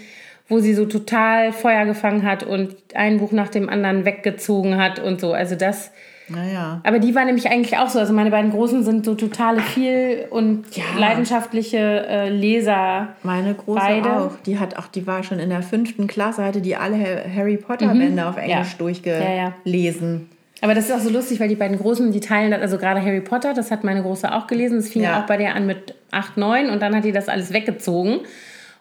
[0.49, 4.99] wo sie so total Feuer gefangen hat und ein Buch nach dem anderen weggezogen hat
[5.01, 5.33] und so.
[5.33, 5.91] Also das.
[6.27, 6.81] Naja.
[6.85, 7.99] Aber die war nämlich eigentlich auch so.
[7.99, 10.85] Also meine beiden Großen sind so totale viel und ja.
[10.99, 13.09] leidenschaftliche äh, Leser.
[13.23, 14.13] Meine Große beide.
[14.17, 14.33] auch.
[14.47, 16.97] Die hat auch, die war schon in der fünften Klasse, hatte die alle
[17.37, 18.29] Harry Potter Bände mhm.
[18.29, 18.79] auf Englisch ja.
[18.79, 20.31] durchgelesen.
[20.31, 20.34] Ja,
[20.65, 23.05] aber das ist auch so lustig, weil die beiden Großen, die teilen das, also gerade
[23.05, 24.79] Harry Potter, das hat meine Große auch gelesen.
[24.79, 25.21] Das fing ja.
[25.21, 28.21] auch bei der an mit 8, 9 und dann hat die das alles weggezogen.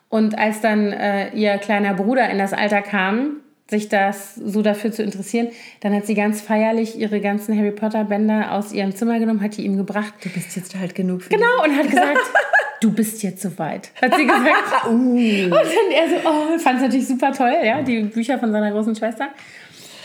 [0.07, 4.93] Und als dann äh, ihr kleiner Bruder in das Alter kam, sich das so dafür
[4.93, 5.49] zu interessieren,
[5.81, 9.57] dann hat sie ganz feierlich ihre ganzen Harry Potter Bänder aus ihrem Zimmer genommen, hat
[9.57, 10.13] die ihm gebracht.
[10.23, 12.17] Du bist jetzt halt genug für Genau, und hat gesagt,
[12.79, 14.85] du bist jetzt soweit, hat sie gesagt.
[14.87, 14.89] uh.
[14.89, 18.71] Und dann er so, oh, fand es natürlich super toll, ja, die Bücher von seiner
[18.71, 19.31] großen Schwester.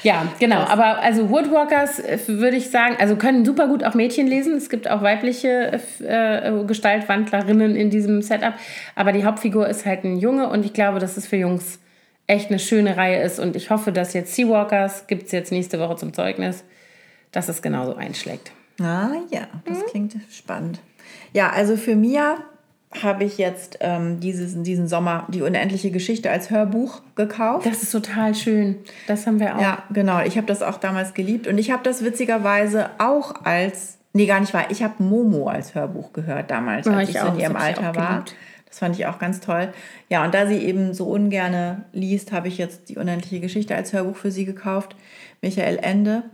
[0.02, 0.60] Ja, genau.
[0.60, 0.70] Das.
[0.70, 4.56] Aber also Woodwalkers äh, würde ich sagen, also können super gut auch Mädchen lesen.
[4.56, 8.54] Es gibt auch weibliche äh, Gestaltwandlerinnen in diesem Setup.
[8.94, 11.80] Aber die Hauptfigur ist halt ein Junge und ich glaube, dass es für Jungs
[12.26, 13.40] echt eine schöne Reihe ist.
[13.40, 16.64] Und ich hoffe, dass jetzt Seawalkers, gibt es jetzt nächste Woche zum Zeugnis,
[17.32, 18.52] dass es genauso einschlägt.
[18.80, 19.86] Ah ja, das mhm.
[19.90, 20.78] klingt spannend.
[21.32, 22.38] Ja, also für Mia
[23.02, 27.66] habe ich jetzt ähm, dieses, diesen Sommer die unendliche Geschichte als Hörbuch gekauft.
[27.66, 28.76] Das ist total schön.
[29.06, 29.60] Das haben wir auch.
[29.60, 30.22] Ja, genau.
[30.22, 31.46] Ich habe das auch damals geliebt.
[31.46, 35.74] Und ich habe das witzigerweise auch als, nee, gar nicht wahr, ich habe Momo als
[35.74, 38.24] Hörbuch gehört damals, ja, als ich, ich so in ihrem Alter war.
[38.66, 39.72] Das fand ich auch ganz toll.
[40.08, 43.92] Ja, und da sie eben so ungerne liest, habe ich jetzt die unendliche Geschichte als
[43.92, 44.94] Hörbuch für sie gekauft.
[45.40, 46.24] Michael Ende.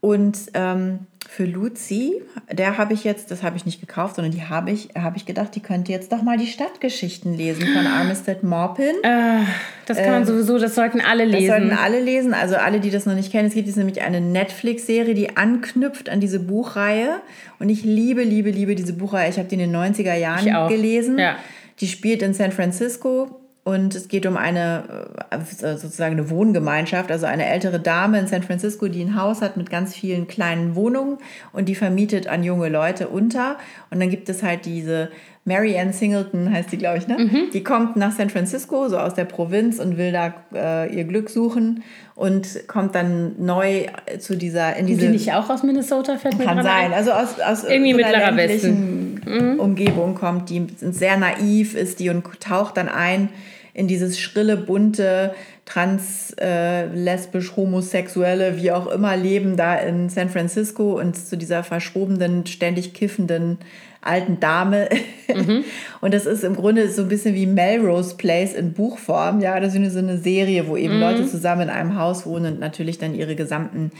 [0.00, 4.44] Und ähm, für Luzi, der habe ich jetzt, das habe ich nicht gekauft, sondern die
[4.44, 8.42] habe ich, habe ich gedacht, die könnte jetzt doch mal die Stadtgeschichten lesen von Armistead
[8.42, 8.94] Maupin.
[9.02, 9.42] Äh,
[9.86, 11.48] das kann man äh, sowieso, das sollten alle lesen.
[11.48, 13.48] Das sollten alle lesen, also alle, die das noch nicht kennen.
[13.48, 17.20] Es gibt jetzt nämlich eine Netflix-Serie, die anknüpft an diese Buchreihe.
[17.58, 19.28] Und ich liebe, liebe, liebe diese Buchreihe.
[19.28, 21.18] Ich habe die in den 90er Jahren gelesen.
[21.18, 21.36] Ja.
[21.80, 27.26] Die spielt in San Francisco und es geht um eine äh, sozusagen eine Wohngemeinschaft, also
[27.26, 31.18] eine ältere Dame in San Francisco, die ein Haus hat mit ganz vielen kleinen Wohnungen
[31.52, 33.58] und die vermietet an junge Leute unter.
[33.90, 35.10] Und dann gibt es halt diese
[35.50, 37.18] Mary Ann Singleton, heißt die, glaube ich, ne?
[37.18, 37.50] Mhm.
[37.52, 41.28] Die kommt nach San Francisco, so aus der Provinz und will da äh, ihr Glück
[41.28, 41.82] suchen
[42.14, 43.86] und kommt dann neu
[44.20, 45.00] zu dieser in diese.
[45.00, 49.58] Die nicht auch aus Minnesota fällt Kann sein, also aus, aus irgendwie mittlerer Westen mhm.
[49.58, 53.30] Umgebung kommt, die sehr naiv ist, die und taucht dann ein
[53.74, 55.34] in dieses schrille, bunte,
[55.64, 61.64] trans, äh, lesbisch, homosexuelle, wie auch immer Leben da in San Francisco und zu dieser
[61.64, 63.58] verschrobenen, ständig kiffenden
[64.02, 64.88] alten Dame.
[65.34, 65.64] Mhm.
[66.00, 69.40] Und das ist im Grunde so ein bisschen wie Melrose Place in Buchform.
[69.40, 71.00] Ja, das ist so eine Serie, wo eben mhm.
[71.00, 73.92] Leute zusammen in einem Haus wohnen und natürlich dann ihre gesamten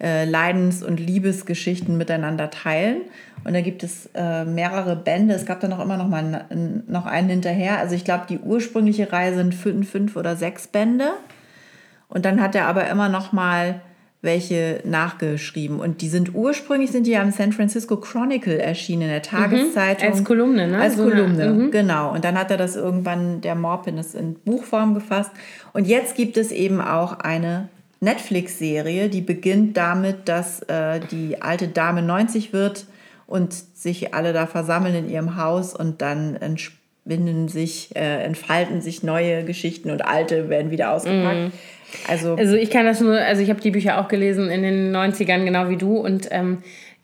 [0.00, 3.02] äh, Leidens- und Liebesgeschichten miteinander teilen.
[3.44, 5.34] Und da gibt es äh, mehrere Bände.
[5.34, 6.46] Es gab dann auch immer noch mal
[6.86, 7.78] noch einen hinterher.
[7.78, 11.12] Also ich glaube, die ursprüngliche Reihe sind fünf, fünf oder sechs Bände.
[12.08, 13.80] Und dann hat er aber immer noch mal
[14.22, 15.80] welche nachgeschrieben.
[15.80, 19.22] Und die sind ursprünglich sind die am San Francisco Chronicle erschienen, in der mhm.
[19.22, 20.08] Tageszeitung.
[20.08, 20.78] Mhm, als Kolumne, ne?
[20.78, 21.70] Als so Kolumne, eine, mhm.
[21.70, 22.12] genau.
[22.12, 25.30] Und dann hat er das irgendwann, der Morpin, das in Buchform gefasst.
[25.72, 27.68] Und jetzt gibt es eben auch eine
[28.00, 32.86] Netflix-Serie, die beginnt damit, dass äh, die alte Dame 90 wird
[33.26, 36.36] und sich alle da versammeln in ihrem Haus und dann
[37.04, 41.48] entspinnen sich, äh, entfalten sich neue Geschichten und alte werden wieder ausgepackt.
[41.48, 42.08] Mm.
[42.08, 44.94] Also, also ich kann das nur, also ich habe die Bücher auch gelesen in den
[44.94, 46.58] 90ern, genau wie du und ähm,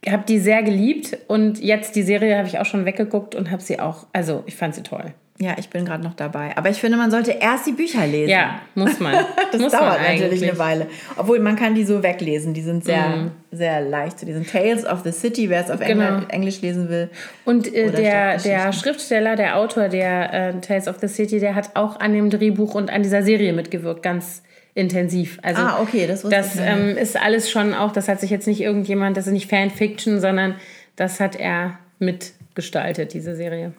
[0.09, 3.63] habe die sehr geliebt und jetzt die Serie habe ich auch schon weggeguckt und habe
[3.63, 5.13] sie auch, also ich fand sie toll.
[5.39, 6.57] Ja, ich bin gerade noch dabei.
[6.57, 8.31] Aber ich finde, man sollte erst die Bücher lesen.
[8.31, 9.15] Ja, muss man.
[9.53, 10.87] das muss dauert man natürlich eine Weile.
[11.17, 12.55] Obwohl, man kann die so weglesen.
[12.55, 13.31] Die sind sehr, mm.
[13.53, 14.23] sehr leicht.
[14.23, 16.23] Die sind Tales of the City, wer es auf genau.
[16.29, 17.11] Englisch lesen will.
[17.45, 21.71] Und äh, der, der Schriftsteller, der Autor der äh, Tales of the City, der hat
[21.75, 24.03] auch an dem Drehbuch und an dieser Serie mitgewirkt.
[24.03, 24.43] Ganz
[24.75, 25.39] intensiv.
[25.43, 28.31] Also ah, okay, das wusste Das ich ähm, ist alles schon auch, das hat sich
[28.31, 30.55] jetzt nicht irgendjemand, das ist nicht Fanfiction, sondern
[30.97, 33.73] das hat er mit gestaltet, diese Serie.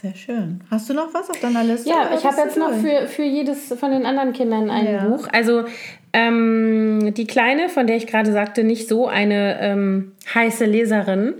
[0.00, 0.60] Sehr schön.
[0.70, 1.88] Hast du noch was auf deiner Liste?
[1.90, 5.04] Ja, ich habe jetzt noch für, für jedes von den anderen Kindern ein Ja.
[5.06, 5.26] Buch.
[5.32, 5.64] Also
[6.12, 11.34] ähm, die Kleine, von der ich gerade sagte, nicht so eine ähm, heiße Leserin,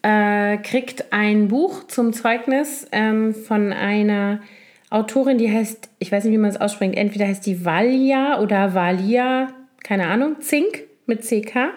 [0.00, 4.40] äh, kriegt ein Buch zum Zeugnis ähm, von einer
[4.88, 8.72] Autorin, die heißt, ich weiß nicht, wie man es ausspricht, entweder heißt die Valia oder
[8.72, 9.48] Valia,
[9.84, 11.68] keine Ahnung, Zink mit CK.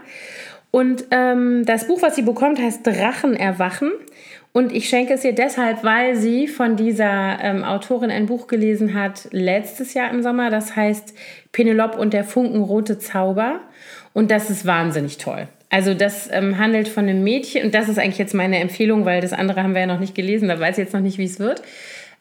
[0.71, 3.91] Und ähm, das Buch, was sie bekommt, heißt Drachen erwachen.
[4.53, 8.93] Und ich schenke es ihr deshalb, weil sie von dieser ähm, Autorin ein Buch gelesen
[8.93, 10.51] hat letztes Jahr im Sommer.
[10.51, 11.15] Das heißt
[11.51, 13.61] Penelope und der funkenrote Zauber.
[14.13, 15.47] Und das ist wahnsinnig toll.
[15.71, 17.65] Also das ähm, handelt von einem Mädchen.
[17.65, 20.13] Und das ist eigentlich jetzt meine Empfehlung, weil das andere haben wir ja noch nicht
[20.13, 20.47] gelesen.
[20.47, 21.63] Da weiß ich jetzt noch nicht, wie es wird.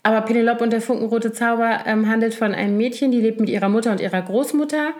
[0.02, 3.68] Aber Penelope und der funkenrote Zauber ähm, handelt von einem Mädchen, die lebt mit ihrer
[3.68, 4.94] Mutter und ihrer Großmutter.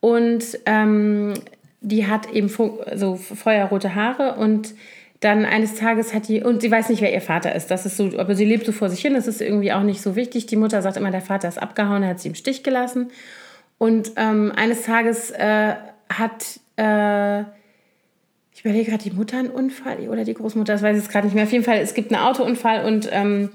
[0.00, 1.34] Und ähm,
[1.82, 4.74] die hat eben so feuerrote Haare und
[5.22, 7.70] dann eines Tages hat die, und sie weiß nicht, wer ihr Vater ist.
[7.70, 10.02] Das ist so, aber sie lebt so vor sich hin, das ist irgendwie auch nicht
[10.02, 10.46] so wichtig.
[10.46, 13.10] Die Mutter sagt immer, der Vater ist abgehauen, er hat sie im Stich gelassen.
[13.78, 15.74] Und ähm, eines Tages äh,
[16.08, 17.40] hat, äh,
[18.52, 21.26] ich überlege gerade, die Mutter einen Unfall oder die Großmutter, das weiß ich jetzt gerade
[21.26, 21.44] nicht mehr.
[21.44, 23.50] Auf jeden Fall, es gibt einen Autounfall und ähm,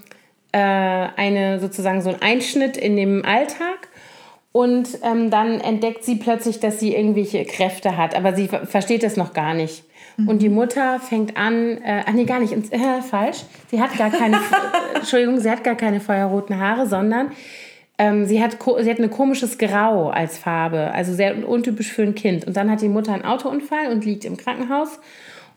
[0.53, 3.89] äh, eine sozusagen so ein Einschnitt in dem Alltag.
[4.53, 9.03] Und ähm, dann entdeckt sie plötzlich, dass sie irgendwelche Kräfte hat, aber sie ver- versteht
[9.03, 9.83] das noch gar nicht.
[10.25, 13.43] Und die Mutter fängt an, äh, ach nee, gar nicht, ins, äh, falsch.
[13.69, 14.39] Sie hat gar keine,
[14.95, 17.31] Entschuldigung, sie hat gar keine feuerroten Haare, sondern
[17.99, 22.15] ähm, sie, hat, sie hat ein komisches Grau als Farbe, also sehr untypisch für ein
[22.15, 22.45] Kind.
[22.45, 24.99] Und dann hat die Mutter einen Autounfall und liegt im Krankenhaus.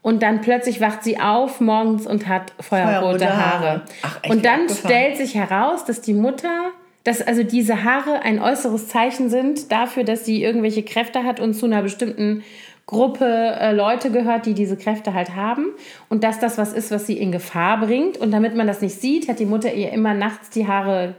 [0.02, 3.82] Und dann plötzlich wacht sie auf morgens und hat feuerrote, Feuerrote Haare.
[4.02, 4.90] Ach, und dann abgefahren.
[4.90, 6.70] stellt sich heraus, dass die Mutter,
[7.04, 11.52] dass also diese Haare ein äußeres Zeichen sind dafür, dass sie irgendwelche Kräfte hat und
[11.52, 12.42] zu einer bestimmten
[12.90, 15.66] Gruppe äh, Leute gehört, die diese Kräfte halt haben.
[16.08, 18.18] Und dass das was ist, was sie in Gefahr bringt.
[18.18, 21.14] Und damit man das nicht sieht, hat die Mutter ihr immer nachts die Haare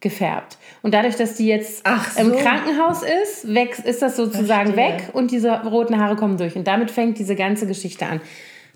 [0.00, 0.58] gefärbt.
[0.82, 2.36] Und dadurch, dass die jetzt Ach im so.
[2.36, 4.98] Krankenhaus ist, weg, ist das sozusagen Verstehe.
[4.98, 6.54] weg und diese roten Haare kommen durch.
[6.56, 8.20] Und damit fängt diese ganze Geschichte an.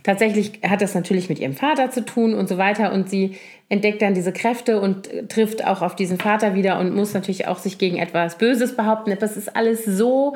[0.02, 2.92] Tatsächlich hat das natürlich mit ihrem Vater zu tun und so weiter.
[2.92, 3.36] Und sie
[3.68, 7.46] entdeckt dann diese Kräfte und äh, trifft auch auf diesen Vater wieder und muss natürlich
[7.46, 9.14] auch sich gegen etwas Böses behaupten.
[9.20, 10.34] Das ist alles so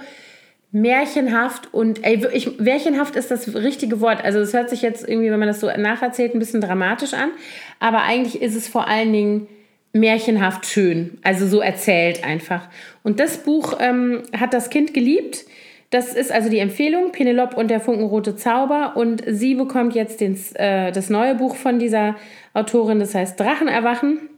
[0.73, 4.25] märchenhaft und ey, wirklich, märchenhaft ist das richtige Wort.
[4.25, 7.31] Also es hört sich jetzt irgendwie, wenn man das so nacherzählt, ein bisschen dramatisch an.
[7.79, 9.49] Aber eigentlich ist es vor allen Dingen
[9.93, 11.19] märchenhaft schön.
[11.23, 12.69] Also so erzählt einfach.
[13.03, 15.45] Und das Buch ähm, hat das Kind geliebt.
[15.91, 18.97] Das ist also die Empfehlung, Penelope und der funkenrote Zauber.
[18.97, 22.17] Und sie bekommt jetzt den, äh, das neue Buch von dieser
[22.55, 24.31] Autorin, das heißt Drachen erwachen.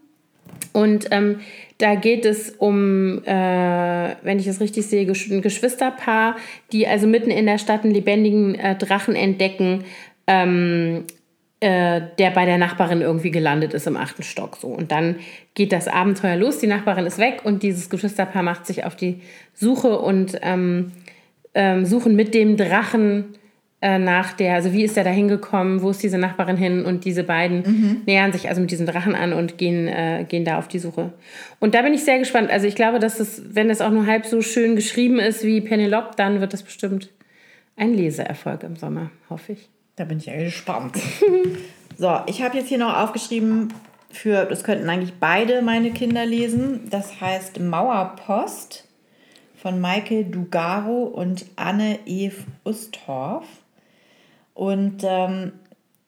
[0.75, 1.39] Und ähm,
[1.79, 6.37] da geht es um, äh, wenn ich es richtig sehe, ein Geschwisterpaar,
[6.72, 9.85] die also mitten in der Stadt einen lebendigen äh, Drachen entdecken,
[10.27, 11.05] ähm,
[11.61, 14.57] äh, der bei der Nachbarin irgendwie gelandet ist im achten Stock.
[14.57, 14.66] So.
[14.66, 15.20] Und dann
[15.55, 19.20] geht das Abenteuer los, die Nachbarin ist weg und dieses Geschwisterpaar macht sich auf die
[19.55, 20.91] Suche und ähm,
[21.55, 23.37] ähm, suchen mit dem Drachen
[23.85, 27.05] äh, nach der, also wie ist der da hingekommen, wo ist diese Nachbarin hin und
[27.05, 30.68] diese beiden nähern sich also mit diesem Drachen an und gehen, äh, gehen da auf
[30.68, 31.12] die Suche.
[31.61, 32.51] Und da bin ich sehr gespannt.
[32.51, 35.61] Also ich glaube, dass es, wenn es auch nur halb so schön geschrieben ist wie
[35.61, 37.11] Penelope, dann wird das bestimmt
[37.76, 39.68] ein Leseerfolg im Sommer, hoffe ich.
[39.97, 40.97] Da bin ich ja gespannt.
[41.99, 43.68] so, ich habe jetzt hier noch aufgeschrieben,
[44.09, 46.89] für, das könnten eigentlich beide meine Kinder lesen.
[46.89, 48.89] Das heißt Mauerpost
[49.57, 53.45] von Maike Dugaro und Anne Eve Ustorf.
[54.55, 55.52] Und ähm,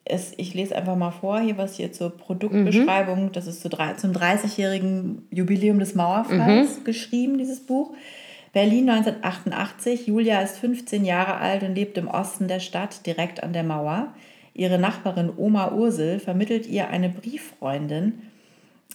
[0.05, 3.31] es, ich lese einfach mal vor, hier was hier zur Produktbeschreibung.
[3.33, 7.93] Das ist zu drei, zum 30-jährigen Jubiläum des Mauerfalls geschrieben, dieses Buch.
[8.53, 10.07] Berlin 1988.
[10.07, 14.13] Julia ist 15 Jahre alt und lebt im Osten der Stadt, direkt an der Mauer.
[14.53, 18.23] Ihre Nachbarin Oma Ursel vermittelt ihr eine Brieffreundin,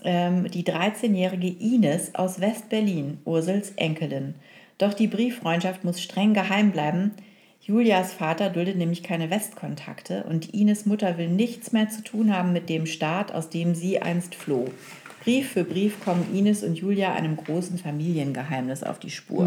[0.03, 4.35] ähm, die 13-jährige Ines aus West-Berlin, Ursels Enkelin.
[4.79, 7.13] Doch die Brieffreundschaft muss streng geheim bleiben.
[7.65, 12.53] Julias Vater duldet nämlich keine Westkontakte und Ines Mutter will nichts mehr zu tun haben
[12.53, 14.69] mit dem Staat, aus dem sie einst floh.
[15.23, 19.45] Brief für Brief kommen Ines und Julia einem großen Familiengeheimnis auf die Spur.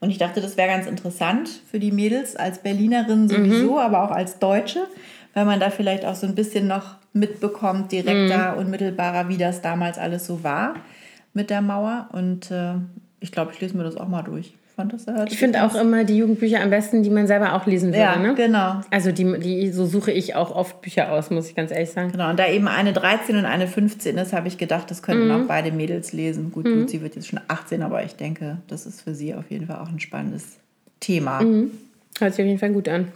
[0.00, 4.10] Und ich dachte, das wäre ganz interessant für die Mädels als Berlinerin sowieso, aber auch
[4.10, 4.86] als Deutsche,
[5.32, 9.96] weil man da vielleicht auch so ein bisschen noch mitbekommt, direkter, unmittelbarer, wie das damals
[9.96, 10.74] alles so war
[11.32, 12.10] mit der Mauer.
[12.12, 12.74] Und äh,
[13.20, 14.52] ich glaube, ich lese mir das auch mal durch.
[14.74, 17.52] Ich fand das hört Ich finde auch immer die Jugendbücher am besten, die man selber
[17.52, 18.00] auch lesen würde.
[18.00, 18.34] Ja, ne?
[18.34, 18.80] genau.
[18.90, 22.10] Also die, die, so suche ich auch oft Bücher aus, muss ich ganz ehrlich sagen.
[22.10, 25.30] Genau, und da eben eine 13 und eine 15 ist, habe ich gedacht, das könnten
[25.30, 26.50] auch beide Mädels lesen.
[26.50, 29.68] Gut, Luzi wird jetzt schon 18, aber ich denke, das ist für sie auf jeden
[29.68, 30.58] Fall auch ein spannendes
[30.98, 31.38] Thema.
[32.18, 33.12] Hört sich auf jeden Fall gut an.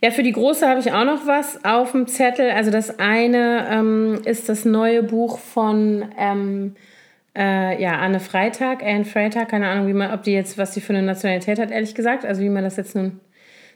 [0.00, 2.50] Ja, für die Große habe ich auch noch was auf dem Zettel.
[2.50, 6.74] Also das eine ähm, ist das neue Buch von ähm,
[7.36, 10.80] äh, ja, Anne Freitag, Anne Freitag, keine Ahnung, wie man, ob die jetzt, was sie
[10.80, 12.24] für eine Nationalität hat, ehrlich gesagt.
[12.24, 13.20] Also wie man das jetzt nun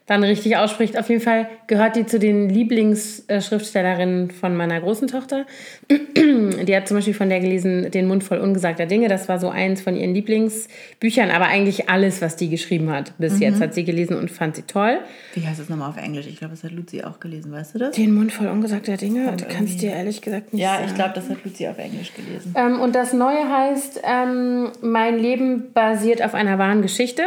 [0.09, 0.99] dann richtig ausspricht.
[0.99, 5.45] Auf jeden Fall gehört die zu den Lieblingsschriftstellerinnen von meiner großen Tochter.
[5.91, 9.09] Die hat zum Beispiel von der gelesen Den Mund voll ungesagter Dinge.
[9.09, 13.13] Das war so eins von ihren Lieblingsbüchern, aber eigentlich alles, was die geschrieben hat.
[13.19, 13.43] Bis mhm.
[13.43, 14.99] jetzt hat sie gelesen und fand sie toll.
[15.35, 16.27] Wie heißt das nochmal auf Englisch?
[16.27, 17.95] Ich glaube, das hat Luzi auch gelesen, weißt du das?
[17.95, 19.37] Den Mund voll ungesagter Dinge?
[19.37, 20.85] Du kannst dir ehrlich gesagt nicht Ja, sagen.
[20.89, 22.55] ich glaube, das hat Luzi auf Englisch gelesen.
[22.57, 27.25] Ähm, und das Neue heißt ähm, Mein Leben basiert auf einer wahren Geschichte.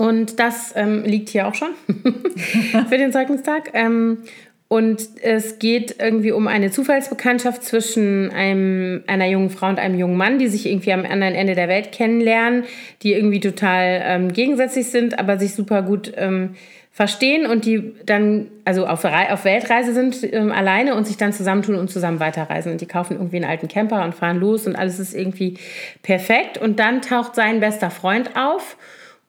[0.00, 1.72] Und das ähm, liegt hier auch schon
[2.88, 3.72] für den Zeugnistag.
[3.74, 4.22] Ähm,
[4.66, 10.16] und es geht irgendwie um eine Zufallsbekanntschaft zwischen einem, einer jungen Frau und einem jungen
[10.16, 12.64] Mann, die sich irgendwie am anderen Ende der Welt kennenlernen,
[13.02, 16.54] die irgendwie total ähm, gegensätzlich sind, aber sich super gut ähm,
[16.90, 21.74] verstehen und die dann also auf, auf Weltreise sind ähm, alleine und sich dann zusammentun
[21.74, 22.72] und zusammen weiterreisen.
[22.72, 25.58] Und die kaufen irgendwie einen alten Camper und fahren los und alles ist irgendwie
[26.02, 26.56] perfekt.
[26.56, 28.78] Und dann taucht sein bester Freund auf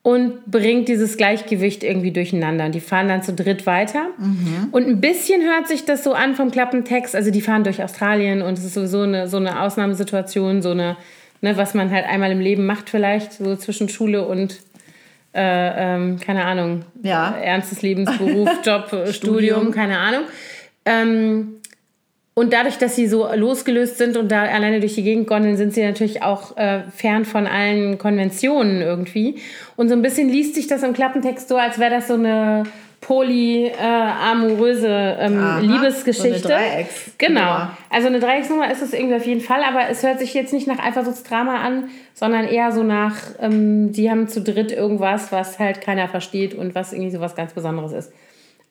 [0.04, 2.66] und bringt dieses Gleichgewicht irgendwie durcheinander.
[2.66, 4.08] Und die fahren dann zu dritt weiter.
[4.18, 4.70] Mhm.
[4.72, 7.16] Und ein bisschen hört sich das so an vom Klappentext.
[7.16, 10.97] Also die fahren durch Australien und es ist sowieso eine, so eine Ausnahmesituation, so eine,
[11.41, 14.58] ne, was man halt einmal im Leben macht vielleicht, so zwischen Schule und
[15.34, 17.36] äh, ähm, keine Ahnung, ja.
[17.38, 20.24] ernstes Lebensberuf, Job, Studium, Studium, keine Ahnung.
[20.84, 21.61] Ähm,
[22.34, 25.74] und dadurch, dass sie so losgelöst sind und da alleine durch die Gegend gondeln, sind
[25.74, 29.42] sie natürlich auch äh, fern von allen Konventionen irgendwie.
[29.76, 32.64] Und so ein bisschen liest sich das im Klappentext so, als wäre das so eine
[33.02, 36.40] polyamoröse äh, ähm, Liebesgeschichte.
[36.40, 37.68] So eine Dreiecks genau.
[37.90, 40.68] Also eine Dreiecksnummer ist es irgendwie auf jeden Fall, aber es hört sich jetzt nicht
[40.68, 45.82] nach Eifersuchtsdrama an, sondern eher so nach, ähm, die haben zu dritt irgendwas, was halt
[45.82, 48.14] keiner versteht und was irgendwie so was ganz Besonderes ist.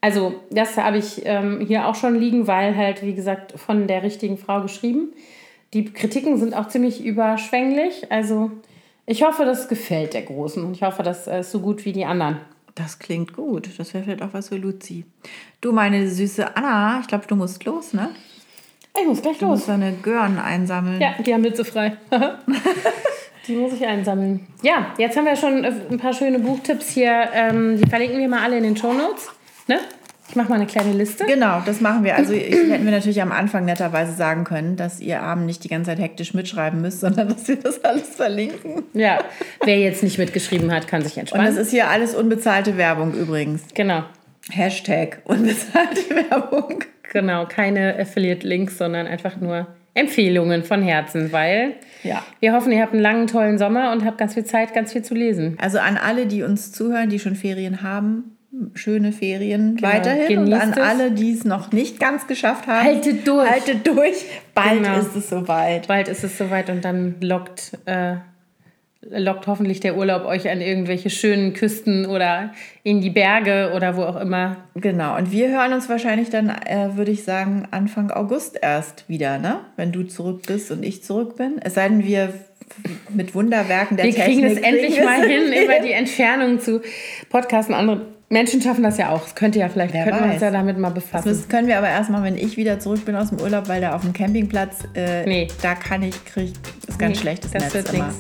[0.01, 4.03] Also, das habe ich ähm, hier auch schon liegen, weil halt, wie gesagt, von der
[4.03, 5.13] richtigen Frau geschrieben.
[5.75, 8.11] Die Kritiken sind auch ziemlich überschwänglich.
[8.11, 8.51] Also,
[9.07, 10.65] ich hoffe, das gefällt der Großen.
[10.65, 12.39] Und ich hoffe, das ist so gut wie die anderen.
[12.75, 13.69] Das klingt gut.
[13.79, 15.05] Das wäre vielleicht auch was für Luzi.
[15.61, 18.11] Du, meine süße Anna, ich glaube, du musst los, ne?
[18.99, 19.67] Ich muss gleich du los.
[19.67, 21.01] Du musst deine Gören einsammeln.
[21.01, 21.97] Ja, die haben Witze frei.
[23.47, 24.47] die muss ich einsammeln.
[24.63, 27.29] Ja, jetzt haben wir schon ein paar schöne Buchtipps hier.
[27.35, 29.31] Ähm, die verlinken wir mal alle in den Show Notes.
[29.71, 29.79] Ne?
[30.29, 31.27] Ich mache mal eine kleine Liste.
[31.27, 32.17] Genau, das machen wir.
[32.17, 35.69] Also ich, hätten wir natürlich am Anfang netterweise sagen können, dass ihr Abend nicht die
[35.69, 38.83] ganze Zeit hektisch mitschreiben müsst, sondern dass wir das alles verlinken.
[38.95, 39.21] Ja,
[39.65, 41.47] wer jetzt nicht mitgeschrieben hat, kann sich entspannen.
[41.47, 43.63] Und es ist hier alles unbezahlte Werbung übrigens.
[43.75, 44.03] Genau.
[44.51, 46.83] Hashtag unbezahlte Werbung.
[47.13, 52.25] Genau, keine Affiliate-Links, sondern einfach nur Empfehlungen von Herzen, weil ja.
[52.41, 55.03] wir hoffen, ihr habt einen langen, tollen Sommer und habt ganz viel Zeit, ganz viel
[55.03, 55.57] zu lesen.
[55.61, 58.37] Also an alle, die uns zuhören, die schon Ferien haben,
[58.75, 59.89] schöne Ferien genau.
[59.89, 60.39] weiterhin.
[60.41, 63.49] und an alle, die es noch nicht ganz geschafft haben, haltet durch.
[63.49, 64.25] Haltet durch.
[64.55, 64.99] Bald genau.
[64.99, 65.87] ist es soweit.
[65.87, 68.17] Bald ist es soweit und dann lockt, äh,
[69.03, 74.03] lockt hoffentlich der Urlaub euch an irgendwelche schönen Küsten oder in die Berge oder wo
[74.03, 74.57] auch immer.
[74.75, 75.17] Genau.
[75.17, 79.61] Und wir hören uns wahrscheinlich dann, äh, würde ich sagen, Anfang August erst wieder, ne?
[79.77, 81.61] Wenn du zurück bist und ich zurück bin.
[81.63, 82.35] Es sei denn, wir
[83.09, 84.45] mit Wunderwerken der wir Technik.
[84.45, 86.81] Wir kriegen es endlich mal hin, über die Entfernung zu
[87.29, 87.75] podcasten.
[87.75, 89.25] Andere Menschen schaffen das ja auch.
[89.25, 91.29] Das könnte ja vielleicht, Wer könnten wir uns ja damit mal befassen.
[91.29, 93.97] Das können wir aber erstmal, wenn ich wieder zurück bin aus dem Urlaub, weil da
[93.97, 95.49] auf dem Campingplatz, äh, nee.
[95.63, 96.53] da kann ich, krieg,
[96.87, 98.15] ist ganz nee, schlechtes das Netz wird immer.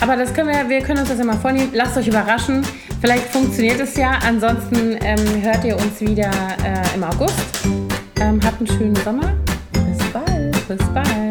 [0.00, 1.70] Aber das können wir, wir können uns das immer vornehmen.
[1.72, 2.62] Lasst euch überraschen.
[3.00, 4.18] Vielleicht funktioniert es ja.
[4.26, 6.30] Ansonsten ähm, hört ihr uns wieder
[6.62, 7.66] äh, im August.
[8.20, 9.32] Ähm, habt einen schönen Sommer.
[9.72, 10.68] Bis bald.
[10.68, 11.25] Bis bald.